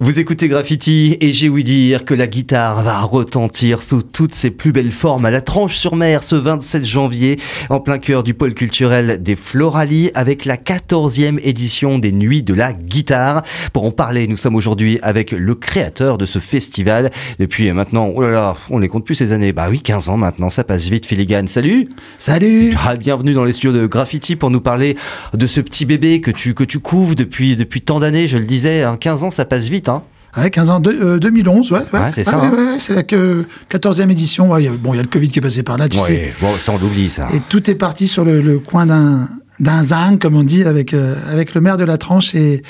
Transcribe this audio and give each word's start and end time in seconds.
Vous 0.00 0.20
écoutez 0.20 0.46
Graffiti 0.46 1.16
et 1.20 1.32
j'ai 1.32 1.48
ouï 1.48 1.64
dire 1.64 2.04
que 2.04 2.14
la 2.14 2.28
guitare 2.28 2.84
va 2.84 3.00
retentir 3.00 3.82
sous 3.82 4.00
toutes 4.00 4.32
ses 4.32 4.52
plus 4.52 4.70
belles 4.70 4.92
formes 4.92 5.24
à 5.24 5.32
la 5.32 5.40
tranche 5.40 5.76
sur 5.76 5.96
mer 5.96 6.22
ce 6.22 6.36
27 6.36 6.84
janvier 6.84 7.36
en 7.68 7.80
plein 7.80 7.98
cœur 7.98 8.22
du 8.22 8.32
pôle 8.32 8.54
culturel 8.54 9.20
des 9.20 9.34
Floralies 9.34 10.12
avec 10.14 10.44
la 10.44 10.56
14e 10.56 11.40
édition 11.42 11.98
des 11.98 12.12
Nuits 12.12 12.44
de 12.44 12.54
la 12.54 12.72
guitare. 12.72 13.42
Pour 13.72 13.86
en 13.86 13.90
parler, 13.90 14.28
nous 14.28 14.36
sommes 14.36 14.54
aujourd'hui 14.54 15.00
avec 15.02 15.32
le 15.32 15.56
créateur 15.56 16.16
de 16.16 16.26
ce 16.26 16.38
festival 16.38 17.10
depuis 17.40 17.72
maintenant, 17.72 18.12
oh 18.14 18.22
là 18.22 18.30
là, 18.30 18.56
on 18.70 18.78
les 18.78 18.86
compte 18.86 19.04
plus 19.04 19.16
ces 19.16 19.32
années. 19.32 19.52
Bah 19.52 19.66
oui, 19.68 19.80
15 19.80 20.10
ans 20.10 20.16
maintenant, 20.16 20.48
ça 20.48 20.62
passe 20.62 20.84
vite 20.84 21.06
Filigan. 21.06 21.48
Salut 21.48 21.88
Salut 22.20 22.72
ah, 22.86 22.94
Bienvenue 22.94 23.34
dans 23.34 23.42
les 23.42 23.52
studios 23.52 23.72
de 23.72 23.88
Graffiti 23.88 24.36
pour 24.36 24.50
nous 24.50 24.60
parler 24.60 24.96
de 25.34 25.46
ce 25.46 25.60
petit 25.60 25.86
bébé 25.86 26.20
que 26.20 26.30
tu, 26.30 26.54
que 26.54 26.62
tu 26.62 26.78
couves 26.78 27.16
depuis, 27.16 27.56
depuis 27.56 27.80
tant 27.80 27.98
d'années, 27.98 28.28
je 28.28 28.36
le 28.36 28.44
disais, 28.44 28.84
15 29.00 29.24
hein. 29.24 29.26
ans 29.26 29.30
ça 29.32 29.44
passe 29.44 29.66
vite 29.66 29.87
Hein. 29.87 29.87
Ouais, 30.36 30.50
15 30.50 30.70
ans, 30.70 30.80
2011, 30.80 31.72
ouais. 31.72 31.78
ouais, 31.92 32.00
c'est 32.14 32.24
ça. 32.24 32.40
Hein. 32.40 32.76
c'est 32.78 32.94
la 32.94 33.02
14e 33.02 34.10
édition. 34.10 34.48
bon, 34.48 34.58
il 34.58 34.96
y 34.96 34.98
a 35.00 35.02
le 35.02 35.08
Covid 35.08 35.30
qui 35.30 35.38
est 35.38 35.42
passé 35.42 35.62
par 35.62 35.78
là, 35.78 35.88
tu 35.88 35.98
sais. 35.98 36.32
Bon, 36.40 36.56
ça, 36.58 36.72
on 36.72 36.78
l'oublie, 36.78 37.08
ça. 37.08 37.28
Et 37.34 37.40
tout 37.40 37.70
est 37.70 37.74
parti 37.74 38.06
sur 38.06 38.24
le 38.24 38.58
coin 38.58 38.86
d'un 38.86 39.28
d'un 39.60 39.82
zang, 39.82 40.18
comme 40.18 40.36
on 40.36 40.42
dit, 40.42 40.62
avec 40.64 40.94
euh, 40.94 41.16
avec 41.30 41.54
le 41.54 41.60
maire 41.60 41.76
de 41.76 41.84
la 41.84 41.98
tranche 41.98 42.34
et 42.34 42.62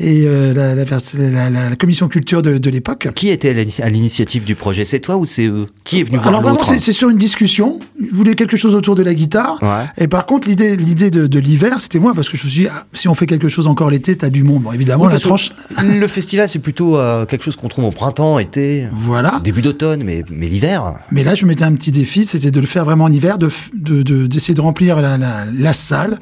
et 0.00 0.24
euh, 0.26 0.52
la, 0.52 0.74
la, 0.74 1.50
la, 1.50 1.76
commission 1.76 2.08
culture 2.08 2.42
de, 2.42 2.58
de 2.58 2.70
l'époque. 2.70 3.08
Qui 3.14 3.28
était 3.30 3.50
à 3.82 3.88
l'initiative 3.88 4.44
du 4.44 4.54
projet? 4.54 4.84
C'est 4.84 5.00
toi 5.00 5.16
ou 5.16 5.24
c'est 5.24 5.46
eux? 5.46 5.66
Qui 5.84 6.00
est 6.00 6.04
venu 6.04 6.16
voir 6.16 6.28
Alors 6.28 6.42
vraiment, 6.42 6.58
c'est 6.62 6.92
sur 6.92 7.08
une 7.08 7.18
discussion. 7.18 7.80
Ils 8.00 8.10
voulaient 8.10 8.34
quelque 8.34 8.56
chose 8.56 8.74
autour 8.74 8.94
de 8.94 9.02
la 9.02 9.14
guitare? 9.14 9.58
Et 9.96 10.08
par 10.08 10.26
contre, 10.26 10.48
l'idée 10.48 10.76
l'idée 10.76 11.10
de, 11.10 11.26
de 11.26 11.38
l'hiver, 11.38 11.80
c'était 11.80 11.98
moi 11.98 12.12
parce 12.14 12.28
que 12.28 12.36
je 12.36 12.44
me 12.44 12.50
suis 12.50 12.62
dit, 12.62 12.68
ah, 12.68 12.86
si 12.92 13.08
on 13.08 13.14
fait 13.14 13.26
quelque 13.26 13.48
chose 13.48 13.66
encore 13.66 13.90
l'été, 13.90 14.16
t'as 14.16 14.30
du 14.30 14.42
monde. 14.42 14.62
Bon, 14.62 14.72
évidemment, 14.72 15.06
la 15.08 15.18
tranche. 15.18 15.50
Le 15.82 16.06
festival, 16.08 16.48
c'est 16.48 16.58
plutôt 16.58 16.96
euh, 16.96 17.26
quelque 17.26 17.44
chose 17.44 17.56
qu'on 17.56 17.68
trouve 17.68 17.84
au 17.84 17.90
printemps, 17.90 18.38
été. 18.38 18.86
Voilà. 18.92 19.40
Début 19.42 19.62
d'automne, 19.62 20.02
mais 20.04 20.24
mais 20.30 20.48
l'hiver. 20.48 20.94
Mais 21.10 21.24
là, 21.24 21.34
je 21.34 21.44
me 21.44 21.48
mettais 21.48 21.64
un 21.64 21.74
petit 21.74 21.92
défi, 21.92 22.26
c'était 22.26 22.50
de 22.50 22.60
le 22.60 22.66
faire 22.66 22.84
vraiment 22.84 23.04
en 23.04 23.12
hiver, 23.12 23.38
de 23.38 23.48
d'essayer 23.74 24.54
de, 24.54 24.58
de, 24.58 24.60
remplir 24.60 25.00
la, 25.00 25.16
la, 25.16 25.44
la 25.46 25.72
salle 25.72 26.18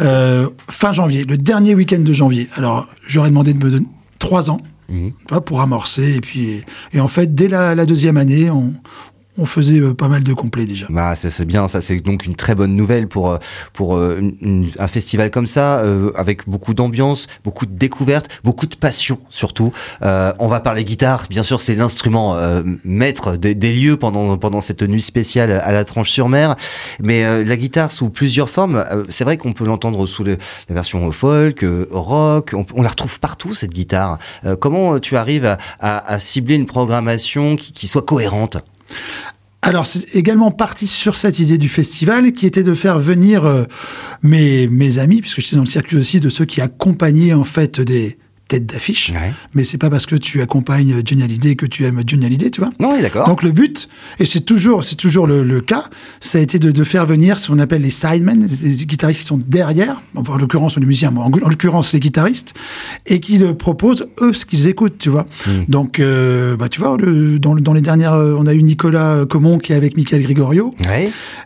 euh, 0.00 0.48
fin 0.68 0.92
janvier, 0.92 1.24
le 1.24 1.36
dernier 1.36 1.74
week-end 1.74 2.00
de 2.00 2.12
janvier. 2.12 2.48
Alors, 2.54 2.88
j'aurais 3.06 3.30
demandé 3.30 3.54
de 3.54 3.64
me 3.64 3.70
donner 3.70 3.86
trois 4.18 4.50
ans 4.50 4.60
mmh. 4.88 5.08
pour 5.44 5.60
amorcer. 5.60 6.14
Et 6.14 6.20
puis, 6.20 6.62
et 6.92 7.00
en 7.00 7.08
fait, 7.08 7.34
dès 7.34 7.48
la, 7.48 7.74
la 7.74 7.86
deuxième 7.86 8.16
année, 8.16 8.50
on, 8.50 8.74
on 9.38 9.46
faisait 9.46 9.80
euh, 9.80 9.94
pas 9.94 10.08
mal 10.08 10.22
de 10.22 10.34
complets 10.34 10.66
déjà. 10.66 10.86
Bah, 10.90 11.14
c'est 11.16 11.44
bien, 11.44 11.68
ça 11.68 11.80
c'est 11.80 11.96
donc 12.00 12.26
une 12.26 12.34
très 12.34 12.54
bonne 12.54 12.76
nouvelle 12.76 13.08
pour 13.08 13.30
euh, 13.30 13.38
pour 13.72 13.96
euh, 13.96 14.20
un 14.78 14.88
festival 14.88 15.30
comme 15.30 15.46
ça, 15.46 15.82
avec 16.16 16.48
beaucoup 16.48 16.74
d'ambiance, 16.74 17.26
beaucoup 17.44 17.66
de 17.66 17.72
découvertes, 17.72 18.28
beaucoup 18.44 18.66
de 18.66 18.76
passion 18.76 19.18
surtout. 19.30 19.72
on 20.02 20.48
va 20.48 20.60
parler 20.60 20.84
guitare, 20.84 21.26
bien 21.30 21.42
sûr, 21.42 21.60
c'est 21.60 21.74
l'instrument 21.74 22.36
maître 22.84 23.36
des, 23.36 23.54
lieux 23.54 23.96
pendant 23.96 24.36
pendant 24.36 24.60
cette 24.60 24.82
nuit 24.82 25.00
spéciale 25.00 25.50
à 25.50 25.72
la 25.72 25.84
Tranche-sur-Mer. 25.84 26.56
Mais 27.00 27.44
la 27.44 27.56
guitare 27.56 27.92
sous 27.92 28.10
plusieurs 28.10 28.50
formes, 28.50 28.84
c'est 29.08 29.24
vrai 29.24 29.36
qu'on 29.36 29.52
peut 29.52 29.64
l'entendre 29.64 30.06
sous 30.06 30.24
la 30.24 30.36
version 30.68 31.10
folk, 31.12 31.64
rock, 31.90 32.54
on, 32.74 32.82
la 32.82 32.88
retrouve 32.88 33.20
partout 33.20 33.54
cette 33.54 33.72
guitare. 33.72 34.18
comment 34.60 34.98
tu 34.98 35.16
arrives 35.16 35.56
à, 35.80 36.18
cibler 36.18 36.54
une 36.54 36.66
programmation 36.66 37.56
qui, 37.56 37.72
qui 37.72 37.88
soit 37.88 38.02
cohérente? 38.02 38.58
Alors, 39.64 39.86
c'est 39.86 40.16
également 40.16 40.50
parti 40.50 40.88
sur 40.88 41.14
cette 41.14 41.38
idée 41.38 41.56
du 41.56 41.68
festival 41.68 42.32
qui 42.32 42.46
était 42.46 42.64
de 42.64 42.74
faire 42.74 42.98
venir 42.98 43.46
euh, 43.46 43.62
mes, 44.20 44.66
mes 44.66 44.98
amis, 44.98 45.20
puisque 45.20 45.40
j'étais 45.40 45.54
dans 45.54 45.62
le 45.62 45.68
circuit 45.68 45.96
aussi 45.96 46.18
de 46.18 46.28
ceux 46.28 46.44
qui 46.44 46.60
accompagnaient 46.60 47.32
en 47.32 47.44
fait 47.44 47.80
des, 47.80 48.18
tête 48.52 48.66
d'affiche. 48.66 49.12
Mais 49.54 49.64
c'est 49.64 49.78
pas 49.78 49.88
parce 49.88 50.04
que 50.04 50.14
tu 50.14 50.42
accompagnes 50.42 51.00
Johnny 51.04 51.22
Hallyday 51.22 51.56
que 51.56 51.64
tu 51.64 51.86
aimes 51.86 52.02
Johnny 52.06 52.26
Hallyday, 52.26 52.50
tu 52.50 52.60
vois. 52.60 52.70
Non, 52.80 53.00
d'accord. 53.00 53.26
Donc 53.26 53.42
le 53.42 53.50
but, 53.50 53.88
et 54.18 54.26
c'est 54.26 54.42
toujours, 54.42 54.84
c'est 54.84 54.96
toujours 54.96 55.26
le, 55.26 55.60
cas, 55.62 55.84
ça 56.20 56.38
a 56.38 56.40
été 56.40 56.58
de, 56.58 56.70
de, 56.70 56.84
faire 56.84 57.06
venir 57.06 57.38
ce 57.38 57.50
qu'on 57.50 57.58
appelle 57.58 57.82
les 57.82 57.90
sidemen, 57.90 58.46
les 58.62 58.86
guitaristes 58.86 59.20
qui 59.20 59.26
sont 59.26 59.38
derrière, 59.38 60.02
en 60.14 60.36
l'occurrence 60.36 60.76
les 60.76 60.84
musiciens, 60.84 61.14
en, 61.16 61.30
l'occurrence 61.30 61.92
les 61.94 62.00
guitaristes, 62.00 62.52
et 63.06 63.20
qui 63.20 63.38
proposent 63.58 64.06
eux 64.20 64.34
ce 64.34 64.44
qu'ils 64.44 64.66
écoutent, 64.66 64.98
tu 64.98 65.08
vois. 65.08 65.26
Hmm. 65.46 65.64
Donc, 65.68 65.98
euh, 65.98 66.56
bah 66.56 66.68
tu 66.68 66.80
vois, 66.80 66.96
le, 66.98 67.38
dans, 67.38 67.54
dans, 67.54 67.72
les 67.72 67.80
dernières, 67.80 68.12
euh, 68.12 68.36
on 68.38 68.46
a 68.46 68.52
eu 68.52 68.62
Nicolas 68.62 69.24
Comon 69.24 69.58
qui 69.58 69.72
est 69.72 69.76
avec 69.76 69.96
Michael 69.96 70.22
Gregorio, 70.22 70.74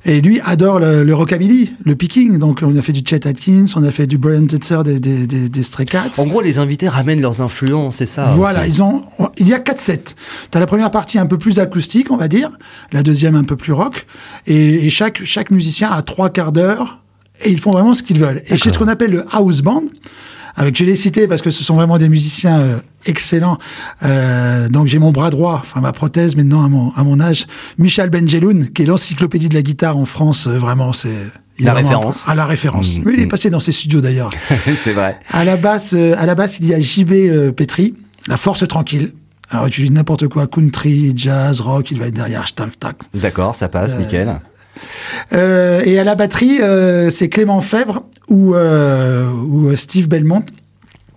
et 0.05 0.21
lui 0.21 0.41
adore 0.45 0.81
le, 0.81 1.15
rockabilly, 1.15 1.71
le 1.85 1.95
picking. 1.95 2.39
Donc 2.39 2.61
on 2.63 2.77
a 2.77 2.83
fait 2.83 2.93
du 2.93 3.03
Chet 3.09 3.29
Atkins, 3.29 3.67
on 3.77 3.85
a 3.85 3.93
fait 3.93 4.07
du 4.07 4.19
Brian 4.19 4.45
Tetzer 4.45 4.83
des, 4.85 4.99
des, 4.99 5.27
des, 5.27 5.49
des 5.49 5.63
Stray 5.63 5.87
Cats. 5.87 6.11
En 6.19 6.27
gros, 6.27 6.41
les 6.41 6.59
invités 6.59 6.89
ramènent 6.97 7.21
leurs 7.21 7.41
influences, 7.41 7.97
c'est 7.97 8.07
ça. 8.07 8.33
Voilà, 8.35 8.67
ils 8.67 8.83
ont. 8.83 9.05
Il 9.39 9.49
y 9.49 9.55
a 9.55 9.59
quatre 9.59 9.81
sets. 9.81 10.15
Tu 10.51 10.57
as 10.57 10.61
la 10.61 10.67
première 10.67 10.91
partie 10.91 11.19
un 11.19 11.27
peu 11.27 11.39
plus 11.39 11.59
acoustique, 11.59 12.11
on 12.11 12.17
va 12.17 12.29
dire, 12.29 12.51
la 12.93 13.03
deuxième 13.03 13.37
un 13.37 13.45
peu 13.45 13.57
plus 13.57 13.73
rock, 13.73 14.07
et, 14.47 14.89
chaque 14.91 15.25
chaque 15.25 15.51
musicien 15.51 15.91
a 15.91 16.03
trois 16.03 16.31
quarts 16.31 16.53
d'heure 16.53 17.01
et 17.45 17.51
ils 17.51 17.61
font 17.61 17.71
vraiment 17.71 17.95
ce 17.95 18.03
qu'ils 18.03 18.19
veulent. 18.19 18.43
Et 18.49 18.57
c'est 18.57 18.73
ce 18.73 18.79
qu'on 18.79 18.89
appelle 18.89 19.11
le 19.11 19.25
house 19.31 19.61
band. 19.61 19.83
Avec, 20.59 20.75
je 20.75 20.85
les 20.85 20.97
citer 20.97 21.29
parce 21.29 21.43
que 21.43 21.51
ce 21.51 21.63
sont 21.63 21.75
vraiment 21.75 21.99
des 21.99 22.09
musiciens 22.09 22.59
euh, 22.59 22.79
excellents. 23.05 23.59
Euh, 24.03 24.71
donc 24.71 24.87
j'ai 24.87 24.99
mon 24.99 25.13
bras 25.13 25.29
droit, 25.29 25.61
enfin 25.61 25.83
ma 25.83 25.93
prothèse 25.93 26.35
maintenant 26.35 26.65
à 26.65 26.69
mon, 26.69 26.93
à 26.93 27.05
mon 27.05 27.21
âge, 27.21 27.47
Michel 27.77 28.09
Benjeloun, 28.09 28.71
qui 28.71 28.83
est 28.83 28.87
l'encyclopédie 28.87 29.51
de 29.51 29.55
la 29.55 29.61
guitare 29.61 29.99
en 29.99 30.07
France. 30.07 30.47
Euh, 30.47 30.59
vraiment, 30.59 30.95
c'est 30.95 31.11
la 31.59 31.75
référence. 31.75 32.29
À 32.29 32.35
la 32.35 32.47
référence. 32.47 32.99
Mm. 32.99 33.03
Oui, 33.07 33.15
il 33.17 33.23
est 33.23 33.27
passé 33.27 33.51
dans 33.51 33.61
ses 33.61 33.73
studios 33.73 34.01
d'ailleurs. 34.01 34.31
c'est 34.83 34.93
vrai. 34.93 35.19
À 35.31 35.45
la 35.45 35.57
basse, 35.57 35.95
euh, 35.95 36.15
à 36.19 36.27
la 36.27 36.35
basse, 36.35 36.59
il 36.61 36.67
y 36.67 36.75
a 36.75 36.81
JB 36.81 37.13
euh, 37.13 37.53
Petri, 37.53 37.95
la 38.27 38.37
force 38.37 38.67
tranquille. 38.67 39.13
Alors, 39.51 39.71
tu 39.71 39.85
dis 39.85 39.91
n'importe 39.91 40.27
quoi, 40.27 40.49
country, 40.49 41.13
jazz, 41.15 41.61
rock, 41.61 41.93
il 41.93 42.01
va 42.01 42.07
être 42.07 42.15
derrière. 42.15 42.53
Tac, 42.53 42.79
tac. 42.81 42.97
D'accord, 43.15 43.55
ça 43.55 43.69
passe, 43.69 43.95
euh, 43.95 43.99
nickel. 43.99 44.41
et 45.33 45.99
à 45.99 46.05
la 46.05 46.15
batterie, 46.17 46.59
c'est 47.11 47.29
Clément 47.29 47.61
Fèvre 47.61 48.05
ou, 48.29 48.57
ou 48.57 49.77
Steve 49.77 50.09
Belmont 50.09 50.45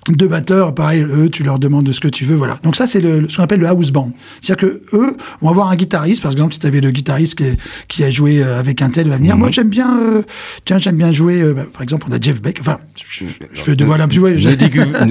deux 0.07 0.27
batteurs, 0.27 0.73
pareil, 0.73 1.03
eux, 1.03 1.29
tu 1.29 1.43
leur 1.43 1.59
demandes 1.59 1.85
de 1.85 1.91
ce 1.91 1.99
que 1.99 2.07
tu 2.07 2.25
veux, 2.25 2.35
voilà. 2.35 2.59
Donc 2.63 2.75
ça, 2.75 2.87
c'est 2.87 3.01
ce 3.01 3.35
qu'on 3.35 3.43
appelle 3.43 3.59
le 3.59 3.67
house 3.67 3.91
band. 3.91 4.11
C'est-à-dire 4.41 4.69
que 4.69 4.95
eux 4.95 5.17
vont 5.41 5.49
avoir 5.49 5.69
un 5.69 5.75
guitariste, 5.75 6.21
par 6.21 6.31
exemple, 6.31 6.53
si 6.53 6.59
tu 6.59 6.67
avais 6.67 6.81
le 6.81 6.91
guitariste 6.91 7.35
qui, 7.35 7.45
qui, 7.87 8.03
a 8.03 8.09
joué 8.09 8.41
euh, 8.41 8.59
avec 8.59 8.81
un 8.81 8.89
tel, 8.89 9.07
il 9.07 9.09
va 9.09 9.17
venir. 9.17 9.35
Mhm. 9.35 9.39
Moi, 9.39 9.49
j'aime 9.51 9.69
bien, 9.69 9.99
euh, 9.99 10.21
tiens, 10.65 10.79
j'aime 10.79 10.95
bien 10.95 11.11
jouer. 11.11 11.41
Euh, 11.41 11.53
bah, 11.53 11.65
par 11.71 11.81
exemple, 11.81 12.07
on 12.09 12.13
a 12.13 12.19
Jeff 12.19 12.41
Beck. 12.41 12.57
Enfin, 12.61 12.77
je, 12.95 13.25
je 13.53 13.61
fais 13.61 13.75
de 13.75 13.85
voilà 13.85 14.05
un. 14.05 14.19
Ouais, 14.19 14.35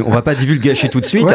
on 0.05 0.11
va 0.11 0.23
pas 0.23 0.35
divulguer 0.35 0.75
tout 0.91 1.01
de 1.01 1.07
suite. 1.07 1.27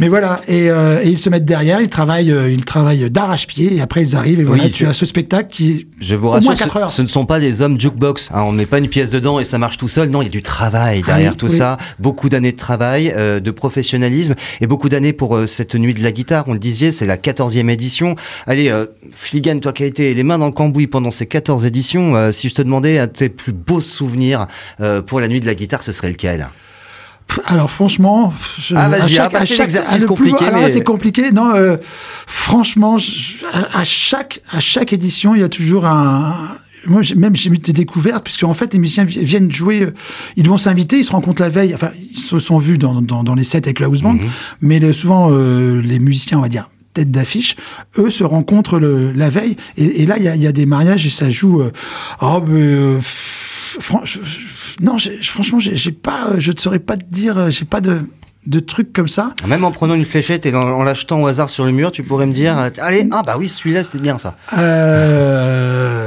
Mais 0.00 0.08
voilà, 0.08 0.40
et, 0.48 0.66
et, 0.66 1.08
ils 1.08 1.18
se 1.18 1.30
mettent 1.30 1.44
derrière, 1.44 1.80
ils 1.80 1.88
travaillent, 1.88 2.34
ils 2.50 2.64
travaillent 2.64 3.10
d'arrache-pied, 3.10 3.76
et 3.76 3.80
après 3.80 4.02
ils 4.02 4.16
arrivent, 4.16 4.40
et 4.40 4.44
voilà, 4.44 4.68
tu 4.68 4.86
as 4.86 4.94
ce 4.94 5.06
spectacle 5.06 5.48
qui. 5.50 5.86
Je 6.00 6.14
vous 6.14 6.30
rassure, 6.30 6.56
ce, 6.56 6.96
ce, 6.96 7.02
ne 7.02 7.06
sont 7.06 7.26
pas 7.26 7.40
des 7.40 7.62
hommes 7.62 7.80
jukebox. 7.80 8.30
Hein, 8.32 8.42
on 8.42 8.52
met 8.52 8.66
pas 8.66 8.78
une 8.78 8.88
pièce 8.88 9.10
dedans 9.10 9.38
et 9.38 9.44
ça 9.44 9.58
marche 9.58 9.76
tout 9.76 9.88
seul. 9.88 10.08
Non, 10.10 10.22
il 10.22 10.26
y 10.26 10.28
a 10.28 10.30
du 10.30 10.42
travail 10.42 11.02
derrière 11.02 11.32
ah 11.34 11.38
tout 11.38 11.48
ça, 11.48 11.78
beaucoup 11.98 12.28
d'années 12.28 12.52
de 12.52 12.56
travail. 12.56 12.71
Euh, 12.80 13.40
de 13.40 13.50
professionnalisme 13.50 14.34
et 14.60 14.66
beaucoup 14.66 14.88
d'années 14.88 15.12
pour 15.12 15.36
euh, 15.36 15.46
cette 15.46 15.74
nuit 15.74 15.94
de 15.94 16.02
la 16.02 16.12
guitare. 16.12 16.44
On 16.46 16.52
le 16.52 16.58
disait, 16.58 16.92
c'est 16.92 17.06
la 17.06 17.16
14e 17.16 17.68
édition. 17.68 18.16
Allez, 18.46 18.70
euh, 18.70 18.86
Fligan, 19.10 19.58
toi 19.58 19.72
qui 19.72 19.82
as 19.82 19.86
été 19.86 20.14
les 20.14 20.22
mains 20.22 20.38
dans 20.38 20.46
le 20.46 20.52
cambouis 20.52 20.86
pendant 20.86 21.10
ces 21.10 21.26
14 21.26 21.66
éditions, 21.66 22.32
si 22.32 22.48
je 22.48 22.54
te 22.54 22.62
demandais 22.62 22.98
un 22.98 23.06
de 23.06 23.12
tes 23.12 23.28
plus 23.28 23.52
beaux 23.52 23.80
souvenirs 23.80 24.46
pour 25.06 25.20
la 25.20 25.28
nuit 25.28 25.40
de 25.40 25.46
la 25.46 25.54
guitare, 25.54 25.82
ce 25.82 25.92
serait 25.92 26.10
lequel? 26.10 26.48
Alors 27.46 27.70
franchement, 27.70 28.32
ah, 28.74 28.86
à 28.86 29.06
chaque, 29.06 29.34
à 29.34 29.46
chaque 29.46 29.60
exercice 29.60 30.04
compliqué, 30.06 30.44
mais... 30.52 30.68
c'est 30.68 30.82
compliqué. 30.82 31.32
Non, 31.32 31.78
franchement, 32.26 32.96
à 33.72 33.84
chaque 33.84 34.40
à 34.50 34.60
chaque 34.60 34.92
édition, 34.92 35.34
il 35.34 35.40
y 35.40 35.44
a 35.44 35.48
toujours 35.48 35.86
un, 35.86 36.34
moi, 36.86 37.02
même 37.16 37.36
j'ai 37.36 37.50
eu 37.50 37.58
des 37.58 37.72
découvertes, 37.72 38.24
puisque 38.24 38.44
en 38.44 38.54
fait, 38.54 38.72
les 38.72 38.78
musiciens 38.78 39.04
viennent 39.04 39.50
jouer, 39.50 39.82
euh, 39.82 39.94
ils 40.36 40.48
vont 40.48 40.56
s'inviter, 40.56 40.98
ils 40.98 41.04
se 41.04 41.12
rencontrent 41.12 41.42
la 41.42 41.48
veille, 41.48 41.74
enfin, 41.74 41.90
ils 42.10 42.18
se 42.18 42.38
sont 42.38 42.58
vus 42.58 42.78
dans, 42.78 43.00
dans, 43.00 43.24
dans 43.24 43.34
les 43.34 43.44
sets 43.44 43.58
avec 43.58 43.80
la 43.80 43.86
house 43.86 44.02
band, 44.02 44.14
mhm. 44.14 44.28
mais 44.60 44.92
souvent, 44.92 45.28
euh, 45.30 45.80
les 45.80 45.98
musiciens, 45.98 46.38
on 46.38 46.42
va 46.42 46.48
dire, 46.48 46.68
tête 46.94 47.10
d'affiche, 47.10 47.56
eux 47.98 48.10
se 48.10 48.24
rencontrent 48.24 48.78
le, 48.78 49.12
la 49.12 49.30
veille, 49.30 49.56
et, 49.76 50.02
et 50.02 50.06
là, 50.06 50.18
il 50.18 50.24
y 50.24 50.28
a, 50.28 50.36
y 50.36 50.46
a, 50.46 50.52
des 50.52 50.66
mariages 50.66 51.06
et 51.06 51.10
ça 51.10 51.30
joue. 51.30 51.62
Euh, 51.62 51.70
oh, 52.20 52.42
euh, 52.50 53.00
non, 54.80 54.96
franchement, 55.22 55.58
j'ai 55.60 55.92
pas, 55.92 56.38
je 56.38 56.52
ne 56.52 56.58
saurais 56.58 56.78
pas 56.78 56.96
te 56.96 57.04
dire, 57.04 57.50
j'ai 57.50 57.64
pas 57.64 57.80
de 57.80 58.02
de 58.46 58.58
trucs 58.58 58.92
comme 58.92 59.08
ça. 59.08 59.34
Même 59.46 59.64
en 59.64 59.70
prenant 59.70 59.94
une 59.94 60.04
fléchette 60.04 60.46
et 60.46 60.54
en, 60.54 60.82
l'achetant 60.82 61.22
au 61.22 61.26
hasard 61.26 61.48
sur 61.48 61.64
le 61.64 61.72
mur, 61.72 61.92
tu 61.92 62.02
pourrais 62.02 62.26
me 62.26 62.32
dire, 62.32 62.56
allez, 62.78 63.08
ah 63.12 63.22
bah 63.24 63.36
oui, 63.38 63.48
celui-là, 63.48 63.84
c'était 63.84 63.98
bien 63.98 64.18
ça. 64.18 64.36
Euh... 64.56 66.01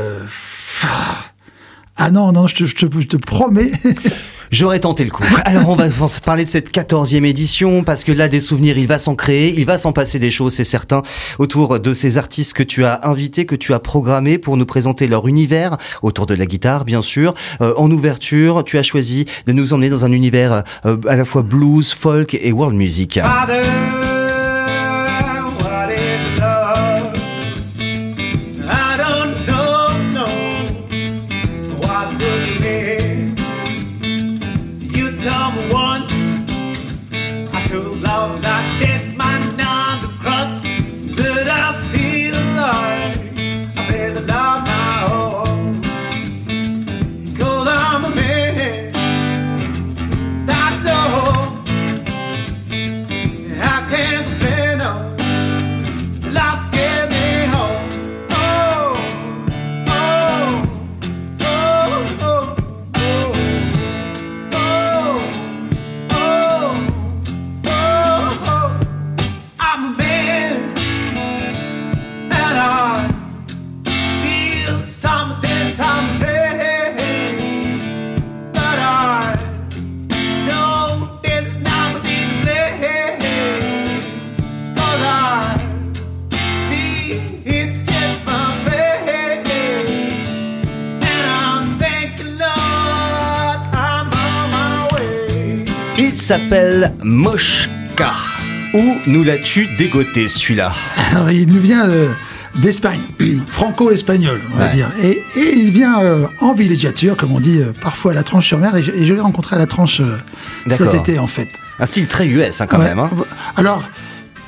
Ah 1.98 2.12
non, 2.12 2.32
non, 2.32 2.48
je 2.48 2.56
te, 2.56 2.66
je 2.66 2.76
te, 2.76 3.00
je 3.00 3.08
te 3.08 3.18
promets. 3.18 3.72
J'aurais 4.52 4.80
tenté 4.80 5.04
le 5.04 5.12
coup. 5.12 5.24
Alors 5.44 5.70
on 5.70 5.76
va 5.76 5.88
parler 6.24 6.46
de 6.46 6.50
cette 6.50 6.72
quatorzième 6.72 7.26
édition 7.26 7.84
parce 7.84 8.04
que 8.04 8.12
là 8.12 8.28
des 8.28 8.40
souvenirs 8.40 8.78
il 8.78 8.88
va 8.88 9.00
s'en 9.00 9.16
créer, 9.16 9.54
il 9.58 9.66
va 9.66 9.78
s'en 9.78 9.92
passer 9.92 10.20
des 10.20 10.32
choses 10.32 10.54
c'est 10.54 10.64
certain 10.64 11.02
autour 11.40 11.80
de 11.80 11.94
ces 11.94 12.18
artistes 12.18 12.54
que 12.54 12.64
tu 12.64 12.86
as 12.86 13.08
invités, 13.08 13.46
que 13.46 13.56
tu 13.56 13.74
as 13.74 13.80
programmés 13.80 14.38
pour 14.38 14.56
nous 14.56 14.66
présenter 14.66 15.08
leur 15.08 15.28
univers 15.28 15.78
autour 16.04 16.26
de 16.26 16.36
la 16.36 16.46
guitare 16.46 16.86
bien 16.86 17.02
sûr. 17.02 17.34
Euh, 17.62 17.74
en 17.78 17.90
ouverture 17.90 18.64
tu 18.64 18.78
as 18.78 18.84
choisi 18.84 19.26
de 19.48 19.52
nous 19.52 19.74
emmener 19.74 19.90
dans 19.90 20.06
un 20.06 20.12
univers 20.12 20.64
euh, 20.86 20.98
à 21.08 21.16
la 21.16 21.26
fois 21.26 21.42
blues, 21.42 21.92
folk 21.92 22.36
et 22.36 22.52
world 22.52 22.78
music. 22.78 23.20
Father. 23.22 24.15
I'm 35.28 35.72
one. 35.72 35.95
S'appelle 96.26 96.94
Moshka. 97.04 98.12
Où 98.74 98.96
nous 99.08 99.24
l'as-tu 99.24 99.68
dégoté 99.78 100.28
celui-là 100.28 100.74
Alors 101.12 101.32
il 101.32 101.48
nous 101.48 101.62
vient 101.62 101.88
euh, 101.88 102.10
d'Espagne, 102.56 103.00
franco-espagnol 103.48 104.42
on 104.54 104.58
va 104.58 104.68
dire. 104.68 104.90
Et, 105.02 105.24
il 105.38 105.72
vient 105.72 106.02
euh, 106.02 106.26
en 106.42 106.54
villégiature, 106.54 107.16
comme 107.16 107.32
on 107.32 107.40
dit 107.40 107.60
euh, 107.60 107.72
parfois 107.82 108.12
à 108.12 108.16
la 108.16 108.24
tranche 108.24 108.48
sur 108.48 108.58
mer, 108.58 108.76
et 108.76 108.84
je, 108.84 108.92
l'ai 108.92 109.20
rencontré 109.22 109.56
à 109.56 109.60
la 109.60 109.68
tranche 109.68 110.02
cet 110.68 110.94
été 110.94 111.20
en 111.20 111.28
fait. 111.28 111.48
Un 111.80 111.86
style 111.86 112.08
très 112.08 112.26
US 112.28 112.60
hein, 112.60 112.68
quand 112.68 112.80
même. 112.80 113.00
Hein. 113.00 113.10
Alors 113.56 113.84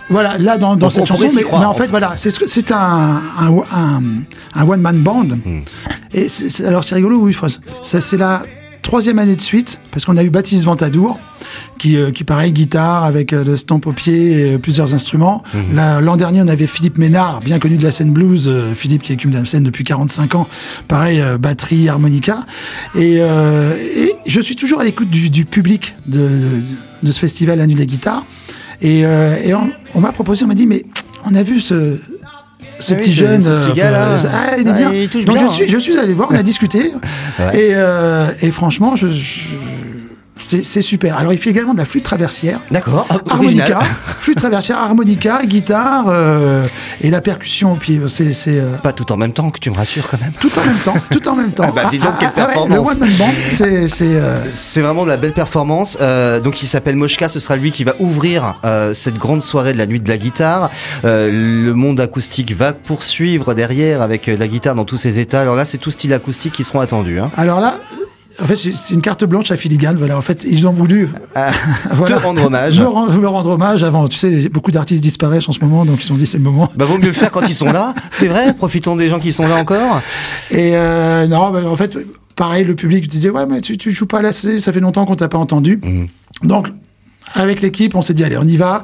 voilà, 0.09 0.37
là 0.37 0.57
dans, 0.57 0.75
dans 0.75 0.89
cette 0.89 1.05
chanson, 1.05 1.27
mais, 1.35 1.45
en 1.45 1.73
fait 1.73 1.87
voilà, 1.87 2.15
c'est 2.17 2.71
un, 2.71 3.21
un, 3.39 4.01
un, 4.55 4.67
one 4.67 4.81
man 4.81 4.97
band. 4.97 5.27
Hmm. 5.45 5.59
Et 6.13 6.27
alors 6.65 6.83
c'est 6.83 6.95
rigolo, 6.95 7.19
oui, 7.19 7.37
C'est 7.83 8.17
la 8.17 8.43
troisième 8.87 9.19
année 9.19 9.35
de 9.35 9.41
suite, 9.41 9.79
parce 9.91 10.05
qu'on 10.05 10.15
a 10.15 10.23
eu 10.23 10.29
Baptiste 10.29 10.63
Ventadour, 10.63 11.19
qui, 11.77 11.97
euh, 11.97 12.11
qui 12.11 12.23
pareil, 12.23 12.53
guitare 12.53 13.03
avec 13.03 13.33
euh, 13.33 13.43
le 13.43 13.57
stamp 13.57 13.81
au 13.85 13.91
pied 13.91 14.31
et 14.31 14.53
euh, 14.53 14.57
plusieurs 14.59 14.93
instruments. 14.93 15.43
Mhm. 15.53 15.99
L'an 15.99 16.15
dernier, 16.15 16.41
on 16.41 16.47
avait 16.47 16.67
Philippe 16.67 16.97
Ménard, 16.97 17.41
bien 17.41 17.59
connu 17.59 17.75
de 17.75 17.83
la 17.83 17.91
scène 17.91 18.13
blues, 18.13 18.49
Philippe 18.75 19.03
qui 19.03 19.11
est 19.11 19.17
de 19.17 19.33
la 19.33 19.43
scène 19.43 19.63
depuis 19.63 19.83
45 19.83 20.35
ans, 20.35 20.47
pareil, 20.87 21.21
batterie, 21.37 21.89
harmonica. 21.89 22.39
Et, 22.95 23.15
et, 23.17 24.15
je 24.25 24.39
suis 24.39 24.55
toujours 24.55 24.79
à 24.79 24.85
l'écoute 24.85 25.09
du, 25.09 25.29
du, 25.29 25.43
public 25.43 25.93
de, 26.05 26.29
de, 27.03 27.11
ce 27.11 27.19
festival 27.19 27.57
La 27.57 27.67
Nuit 27.67 27.75
des 27.75 27.87
Guitares. 27.87 28.25
Et, 28.81 29.01
et 29.01 29.53
on, 29.53 29.99
m'a 29.99 30.13
proposé, 30.13 30.45
on 30.45 30.47
m'a 30.47 30.55
dit, 30.55 30.65
mais 30.65 30.85
on 31.25 31.35
a 31.35 31.43
vu 31.43 31.59
ce, 31.59 31.97
ce 32.79 32.93
ah 32.93 32.97
petit 32.97 33.11
jeune. 33.11 33.41
Ce 33.41 33.69
petit 33.69 33.79
gars 33.79 33.91
là. 33.91 34.17
Ah, 34.25 34.57
il 34.57 34.67
est 34.67 34.73
bien. 34.73 35.23
Donc 35.25 35.37
je 35.37 35.47
suis, 35.47 35.69
je 35.69 35.77
suis 35.77 35.97
allé 35.97 36.13
voir, 36.13 36.29
on 36.31 36.35
a 36.35 36.43
discuté. 36.43 36.91
Et, 37.53 37.73
et, 38.41 38.51
franchement, 38.51 38.95
je, 38.95 39.07
c'est 40.47 40.81
super. 40.81 41.17
Alors, 41.17 41.33
il 41.33 41.39
fait 41.39 41.49
également 41.49 41.73
de 41.73 41.79
la 41.79 41.85
flûte 41.85 42.03
traversière. 42.03 42.59
D'accord. 42.71 43.07
Harmonica. 43.29 43.79
flûte 44.19 44.37
traversière, 44.37 44.77
harmonica, 44.77 45.41
guitare 45.45 46.05
euh, 46.07 46.63
et 47.01 47.09
la 47.09 47.21
percussion 47.21 47.73
au 47.73 47.75
pied. 47.75 47.99
C'est, 48.07 48.33
euh, 48.47 48.77
Pas 48.77 48.93
tout 48.93 49.11
en 49.11 49.17
même 49.17 49.33
temps, 49.33 49.49
que 49.51 49.59
tu 49.59 49.69
me 49.69 49.75
rassures 49.75 50.07
quand 50.09 50.19
même. 50.21 50.31
Tout 50.39 50.51
en 50.57 50.65
même 50.65 50.77
temps. 50.77 50.95
Tout 51.11 51.27
en 51.27 51.35
même 51.35 51.51
temps. 51.51 51.63
ah 51.67 51.71
bah, 51.71 51.87
dis 51.91 51.99
donc, 51.99 52.17
quelle 52.19 52.31
ah, 52.35 52.45
performance. 52.45 52.97
le 52.97 53.03
one 53.03 53.11
band, 53.17 53.87
c'est. 53.89 54.15
Euh, 54.15 54.43
vraiment 54.77 55.03
de 55.03 55.09
la 55.09 55.17
belle 55.17 55.33
performance. 55.33 55.97
donc, 56.43 56.61
il 56.61 56.67
s'appelle 56.67 56.95
Moshka. 56.95 57.29
Ce 57.29 57.39
sera 57.39 57.55
lui 57.55 57.71
qui 57.71 57.83
va 57.83 57.93
ouvrir 57.99 58.59
cette 58.93 59.17
grande 59.17 59.43
soirée 59.43 59.73
de 59.73 59.77
la 59.77 59.85
nuit 59.85 59.99
de 59.99 60.09
la 60.09 60.17
guitare. 60.17 60.69
le 61.03 61.71
monde 61.73 61.99
acoustique 61.99 62.55
va 62.55 62.73
poursuivre 62.73 63.53
derrière 63.53 64.01
avec 64.01 64.27
la 64.27 64.47
guitare 64.47 64.75
dans 64.75 64.85
tous 64.85 64.97
ses 64.97 65.19
états. 65.19 65.41
Alors 65.41 65.55
là, 65.55 65.65
c'est 65.65 65.77
tout 65.77 65.91
style 65.91 66.13
acoustique 66.13 66.53
qui 66.53 66.63
seront 66.63 66.79
attendus. 66.79 67.19
Hein. 67.19 67.31
Alors 67.35 67.59
là, 67.59 67.79
en 68.39 68.45
fait, 68.45 68.55
c'est 68.55 68.93
une 68.93 69.01
carte 69.01 69.23
blanche 69.23 69.51
à 69.51 69.57
Filigan. 69.57 69.93
Voilà, 69.97 70.17
en 70.17 70.21
fait, 70.21 70.45
ils 70.47 70.67
ont 70.67 70.71
voulu 70.71 71.09
ah, 71.35 71.51
te 72.05 72.13
rendre 72.13 72.45
hommage. 72.45 72.79
Me, 72.79 72.85
rendre 73.27 73.49
hommage 73.49 73.83
avant. 73.83 74.07
Tu 74.07 74.17
sais, 74.17 74.49
beaucoup 74.49 74.71
d'artistes 74.71 75.01
disparaissent 75.01 75.49
en 75.49 75.53
ce 75.53 75.59
moment, 75.59 75.85
donc 75.85 76.03
ils 76.03 76.11
ont 76.11 76.15
dit 76.15 76.25
c'est 76.25 76.37
le 76.37 76.43
moment. 76.43 76.69
Bah, 76.75 76.85
vaut 76.85 76.97
mieux 76.97 77.07
le 77.07 77.13
faire 77.13 77.31
quand 77.31 77.47
ils 77.47 77.55
sont 77.55 77.71
là. 77.71 77.93
C'est 78.11 78.27
vrai. 78.27 78.53
Profitons 78.53 78.95
des 78.95 79.09
gens 79.09 79.19
qui 79.19 79.33
sont 79.33 79.47
là 79.47 79.55
encore. 79.55 80.01
Et 80.51 80.75
euh, 80.75 81.27
non, 81.27 81.49
bah, 81.51 81.61
en 81.65 81.75
fait, 81.75 81.97
pareil, 82.35 82.63
le 82.63 82.75
public 82.75 83.07
disait 83.07 83.29
ouais, 83.29 83.45
mais 83.45 83.61
tu, 83.61 83.77
tu 83.77 83.91
joues 83.91 84.05
pas 84.05 84.21
là, 84.21 84.31
ça 84.31 84.73
fait 84.73 84.79
longtemps 84.79 85.05
qu'on 85.05 85.15
t'a 85.15 85.29
pas 85.29 85.37
entendu. 85.37 85.79
Mhm. 85.83 86.07
Donc 86.43 86.67
avec 87.33 87.61
l'équipe, 87.61 87.95
on 87.95 88.01
s'est 88.01 88.13
dit 88.13 88.23
allez, 88.23 88.37
on 88.37 88.47
y 88.47 88.57
va. 88.57 88.83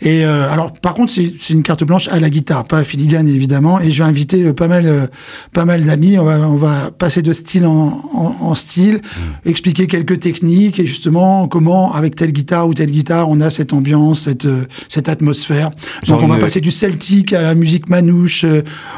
Et 0.00 0.24
euh, 0.24 0.50
alors, 0.50 0.72
par 0.72 0.94
contre, 0.94 1.12
c'est 1.12 1.50
une 1.50 1.62
carte 1.62 1.84
blanche 1.84 2.08
à 2.08 2.20
la 2.20 2.30
guitare, 2.30 2.64
pas 2.64 2.78
à 2.78 2.84
filigrane 2.84 3.26
évidemment. 3.26 3.80
Et 3.80 3.90
je 3.90 4.02
vais 4.02 4.08
inviter 4.08 4.44
euh, 4.44 4.52
pas 4.52 4.68
mal, 4.68 4.86
euh, 4.86 5.06
pas 5.52 5.64
mal 5.64 5.84
d'amis. 5.84 6.18
On 6.18 6.24
va, 6.24 6.38
on 6.48 6.56
va 6.56 6.90
passer 6.96 7.22
de 7.22 7.32
style 7.32 7.66
en, 7.66 8.02
en, 8.14 8.54
style, 8.54 8.96
mmh. 8.96 9.48
expliquer 9.48 9.86
quelques 9.86 10.20
techniques 10.20 10.78
et 10.78 10.86
justement 10.86 11.48
comment, 11.48 11.92
avec 11.94 12.14
telle 12.14 12.32
guitare 12.32 12.68
ou 12.68 12.74
telle 12.74 12.90
guitare, 12.90 13.28
on 13.28 13.40
a 13.40 13.50
cette 13.50 13.72
ambiance, 13.72 14.20
cette, 14.20 14.48
cette 14.88 15.08
atmosphère. 15.08 15.70
Donc, 16.06 16.22
on 16.22 16.28
va 16.28 16.38
passer 16.38 16.60
du 16.60 16.70
celtique 16.70 17.32
à 17.32 17.42
la 17.42 17.54
musique 17.54 17.88
manouche, 17.88 18.44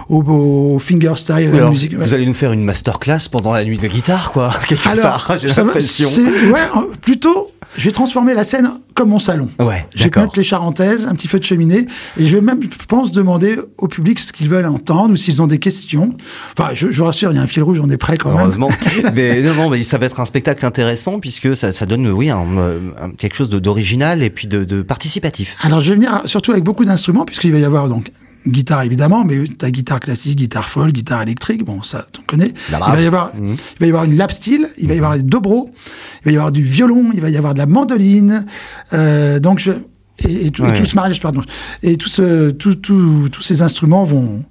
au, 0.08 0.22
au 0.22 0.78
fingerstyle. 0.78 1.50
la 1.50 1.70
musique, 1.70 1.94
Vous 1.94 2.14
allez 2.14 2.26
nous 2.26 2.34
faire 2.34 2.52
une 2.52 2.64
masterclass 2.64 3.28
pendant 3.30 3.52
la 3.52 3.64
nuit 3.64 3.76
de 3.76 3.82
la 3.82 3.88
guitare, 3.88 4.32
quoi, 4.32 4.54
quelque 4.68 4.88
alors, 4.88 5.02
part. 5.02 5.38
J'ai 5.40 5.48
l'impression. 5.48 6.08
Ouais, 6.52 6.60
plutôt 7.00 7.49
je 7.76 7.84
vais 7.84 7.92
transformer 7.92 8.34
la 8.34 8.44
scène 8.44 8.70
comme 9.00 9.08
mon 9.08 9.18
salon. 9.18 9.48
Ouais, 9.58 9.86
je 9.94 10.04
vais 10.04 10.10
mettre 10.14 10.36
les 10.36 10.44
charentaises, 10.44 11.06
un 11.06 11.14
petit 11.14 11.26
feu 11.26 11.38
de 11.38 11.44
cheminée, 11.44 11.86
et 12.18 12.26
je 12.26 12.36
vais 12.36 12.42
même, 12.42 12.60
je 12.62 12.84
pense, 12.86 13.10
demander 13.12 13.56
au 13.78 13.88
public 13.88 14.18
ce 14.18 14.30
qu'ils 14.30 14.50
veulent 14.50 14.66
entendre 14.66 15.14
ou 15.14 15.16
s'ils 15.16 15.40
ont 15.40 15.46
des 15.46 15.58
questions. 15.58 16.14
Enfin, 16.52 16.74
je, 16.74 16.92
je 16.92 16.98
vous 16.98 17.06
rassure, 17.06 17.32
il 17.32 17.36
y 17.36 17.38
a 17.38 17.42
un 17.42 17.46
fil 17.46 17.62
rouge, 17.62 17.80
on 17.82 17.88
est 17.88 17.96
prêt 17.96 18.18
quand 18.18 18.28
même. 18.28 18.40
Heureusement. 18.40 18.68
mais 19.14 19.40
non, 19.40 19.54
non, 19.54 19.70
mais 19.70 19.84
ça 19.84 19.96
va 19.96 20.04
être 20.04 20.20
un 20.20 20.26
spectacle 20.26 20.66
intéressant 20.66 21.18
puisque 21.18 21.56
ça, 21.56 21.72
ça 21.72 21.86
donne, 21.86 22.10
oui, 22.10 22.28
un, 22.28 22.44
quelque 23.16 23.36
chose 23.36 23.48
d'original 23.48 24.22
et 24.22 24.28
puis 24.28 24.48
de, 24.48 24.64
de 24.64 24.82
participatif. 24.82 25.56
Alors, 25.62 25.80
je 25.80 25.88
vais 25.88 25.94
venir 25.94 26.20
surtout 26.26 26.52
avec 26.52 26.62
beaucoup 26.62 26.84
d'instruments 26.84 27.24
puisqu'il 27.24 27.52
va 27.52 27.58
y 27.58 27.64
avoir 27.64 27.88
donc 27.88 28.10
guitare 28.46 28.82
évidemment, 28.82 29.24
mais 29.24 29.44
ta 29.46 29.70
guitare 29.70 30.00
classique, 30.00 30.38
guitare 30.38 30.68
folk, 30.68 30.92
guitare 30.92 31.22
électrique, 31.22 31.64
bon 31.64 31.82
ça 31.82 32.06
on 32.18 32.22
connaît. 32.22 32.52
Il 32.70 32.78
va 32.78 33.00
y 33.00 33.06
avoir, 33.06 33.34
mmh. 33.34 33.54
il 33.54 33.78
va 33.80 33.86
y 33.86 33.88
avoir 33.88 34.04
une 34.04 34.16
lap 34.16 34.32
steel, 34.32 34.68
il 34.78 34.88
va 34.88 34.94
y 34.94 34.98
avoir 34.98 35.16
des 35.16 35.22
dobro, 35.22 35.70
il 36.24 36.26
va 36.26 36.32
y 36.32 36.36
avoir 36.36 36.50
du 36.50 36.62
violon, 36.62 37.10
il 37.12 37.20
va 37.20 37.30
y 37.30 37.36
avoir 37.36 37.54
de 37.54 37.58
la 37.58 37.66
mandoline, 37.66 38.46
donc 38.92 39.58
je 39.58 39.72
et, 40.28 40.50
tout, 40.50 40.64
ce 40.84 40.94
mariage 40.94 41.20
pardon. 41.20 41.42
Et 41.82 41.96
tout 41.96 42.08
ce, 42.08 42.50
tout, 42.50 42.74
tous 42.74 43.42
ces 43.42 43.62
instruments 43.62 44.04
vont 44.04 44.44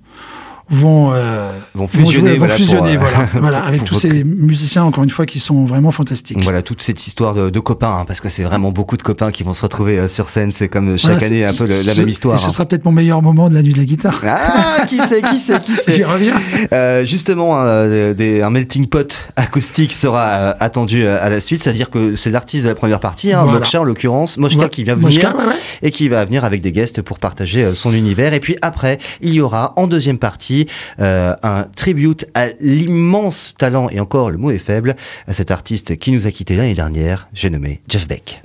vont, 0.69 1.11
euh, 1.13 1.51
vont 1.73 1.87
fusionner, 1.87 2.33
vont 2.33 2.39
voilà, 2.39 2.55
fusionner 2.55 2.97
voilà, 3.33 3.63
avec 3.63 3.83
tous 3.83 3.95
ces 3.95 4.23
musiciens 4.23 4.83
encore 4.83 5.03
une 5.03 5.09
fois 5.09 5.25
qui 5.25 5.39
sont 5.39 5.65
vraiment 5.65 5.91
fantastiques. 5.91 6.43
Voilà 6.43 6.61
toute 6.61 6.81
cette 6.81 7.05
histoire 7.05 7.33
de, 7.33 7.49
de 7.49 7.59
copains, 7.59 7.99
hein, 8.01 8.05
parce 8.05 8.21
que 8.21 8.29
c'est 8.29 8.43
vraiment 8.43 8.71
beaucoup 8.71 8.97
de 8.97 9.03
copains 9.03 9.31
qui 9.31 9.43
vont 9.43 9.53
se 9.53 9.63
retrouver 9.63 9.97
euh, 9.97 10.07
sur 10.07 10.29
scène. 10.29 10.51
C'est 10.51 10.69
comme 10.69 10.97
chaque 10.97 11.23
année 11.23 11.45
un 11.45 11.53
peu 11.53 11.65
la 11.65 11.93
même 11.95 12.09
histoire. 12.09 12.35
Et 12.35 12.37
ce 12.37 12.47
hein. 12.47 12.49
sera 12.49 12.65
peut-être 12.65 12.85
mon 12.85 12.91
meilleur 12.91 13.21
moment 13.21 13.49
de 13.49 13.55
la 13.55 13.61
nuit 13.61 13.73
de 13.73 13.79
la 13.79 13.85
guitare. 13.85 14.21
Ah, 14.25 14.85
qui 14.87 14.99
sait, 14.99 15.21
qui 15.21 15.37
sait, 15.37 15.59
qui 15.61 15.73
sait. 15.75 15.93
J'y 15.93 16.03
reviens. 16.03 16.35
Euh, 16.73 17.05
justement, 17.05 17.61
euh, 17.61 18.13
des, 18.13 18.41
un 18.41 18.49
melting 18.49 18.87
pot 18.87 19.17
acoustique 19.35 19.93
sera 19.93 20.27
euh, 20.27 20.53
attendu 20.59 21.05
à 21.07 21.29
la 21.29 21.39
suite, 21.39 21.63
c'est-à-dire 21.63 21.89
que 21.89 22.15
c'est 22.15 22.31
l'artiste 22.31 22.63
de 22.63 22.69
la 22.69 22.75
première 22.75 22.99
partie, 22.99 23.33
hein, 23.33 23.45
en 23.45 23.83
l'occurrence, 23.83 24.37
Moshka 24.37 24.69
qui 24.69 24.83
vient 24.83 24.95
venir 24.95 25.35
et 25.81 25.91
qui 25.91 26.09
va 26.09 26.25
venir 26.25 26.43
avec 26.43 26.61
des 26.61 26.71
guests 26.71 27.01
pour 27.01 27.19
partager 27.19 27.73
son 27.75 27.93
univers. 27.93 28.33
Et 28.33 28.39
puis 28.39 28.57
après, 28.61 28.99
il 29.21 29.33
y 29.33 29.41
aura 29.41 29.73
en 29.75 29.87
deuxième 29.87 30.17
partie 30.17 30.58
euh, 30.99 31.35
un 31.43 31.63
tribute 31.75 32.25
à 32.33 32.47
l'immense 32.59 33.53
talent, 33.57 33.89
et 33.89 33.99
encore 33.99 34.31
le 34.31 34.37
mot 34.37 34.51
est 34.51 34.57
faible, 34.57 34.95
à 35.27 35.33
cet 35.33 35.51
artiste 35.51 35.97
qui 35.97 36.11
nous 36.11 36.27
a 36.27 36.31
quitté 36.31 36.55
l'année 36.55 36.73
dernière, 36.73 37.27
j'ai 37.33 37.49
nommé 37.49 37.81
Jeff 37.87 38.07
Beck. 38.07 38.41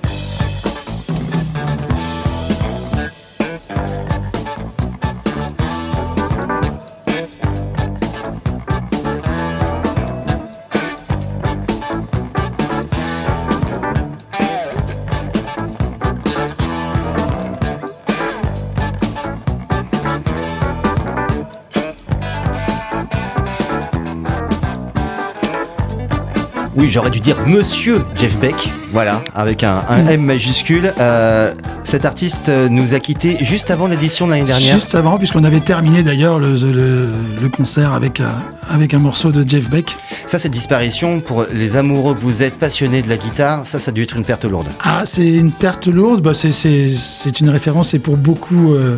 Oui, 26.85 26.91
j'aurais 26.91 27.09
dû 27.09 27.19
dire 27.19 27.37
Monsieur 27.47 28.05
Jeff 28.15 28.37
Beck, 28.37 28.71
voilà, 28.91 29.23
avec 29.33 29.63
un, 29.63 29.81
un 29.89 30.05
M 30.05 30.21
majuscule. 30.21 30.93
Euh, 30.99 31.51
cet 31.83 32.05
artiste 32.05 32.51
nous 32.69 32.93
a 32.93 32.99
quittés 32.99 33.37
juste 33.41 33.71
avant 33.71 33.87
l'édition 33.87 34.27
de 34.27 34.31
l'année 34.33 34.43
dernière. 34.45 34.75
Juste 34.75 34.93
avant, 34.93 35.17
puisqu'on 35.17 35.43
avait 35.45 35.61
terminé 35.61 36.03
d'ailleurs 36.03 36.37
le, 36.37 36.51
le, 36.53 37.07
le 37.41 37.49
concert 37.49 37.91
avec 37.93 38.19
un, 38.19 38.29
avec 38.69 38.93
un 38.93 38.99
morceau 38.99 39.31
de 39.31 39.43
Jeff 39.49 39.67
Beck. 39.67 39.97
Ça, 40.27 40.37
cette 40.37 40.51
disparition, 40.51 41.21
pour 41.21 41.47
les 41.51 41.75
amoureux 41.75 42.13
que 42.13 42.21
vous 42.21 42.43
êtes 42.43 42.59
passionnés 42.59 43.01
de 43.01 43.09
la 43.09 43.17
guitare, 43.17 43.65
ça, 43.65 43.79
ça 43.79 43.89
a 43.89 43.91
dû 43.91 44.03
être 44.03 44.15
une 44.15 44.23
perte 44.23 44.45
lourde. 44.45 44.67
Ah, 44.83 45.01
c'est 45.05 45.25
une 45.27 45.53
perte 45.53 45.87
lourde. 45.87 46.21
Bah, 46.21 46.35
c'est, 46.35 46.51
c'est, 46.51 46.87
c'est 46.87 47.39
une 47.39 47.49
référence 47.49 47.95
et 47.95 47.99
pour 47.99 48.15
beaucoup 48.15 48.75
euh, 48.75 48.97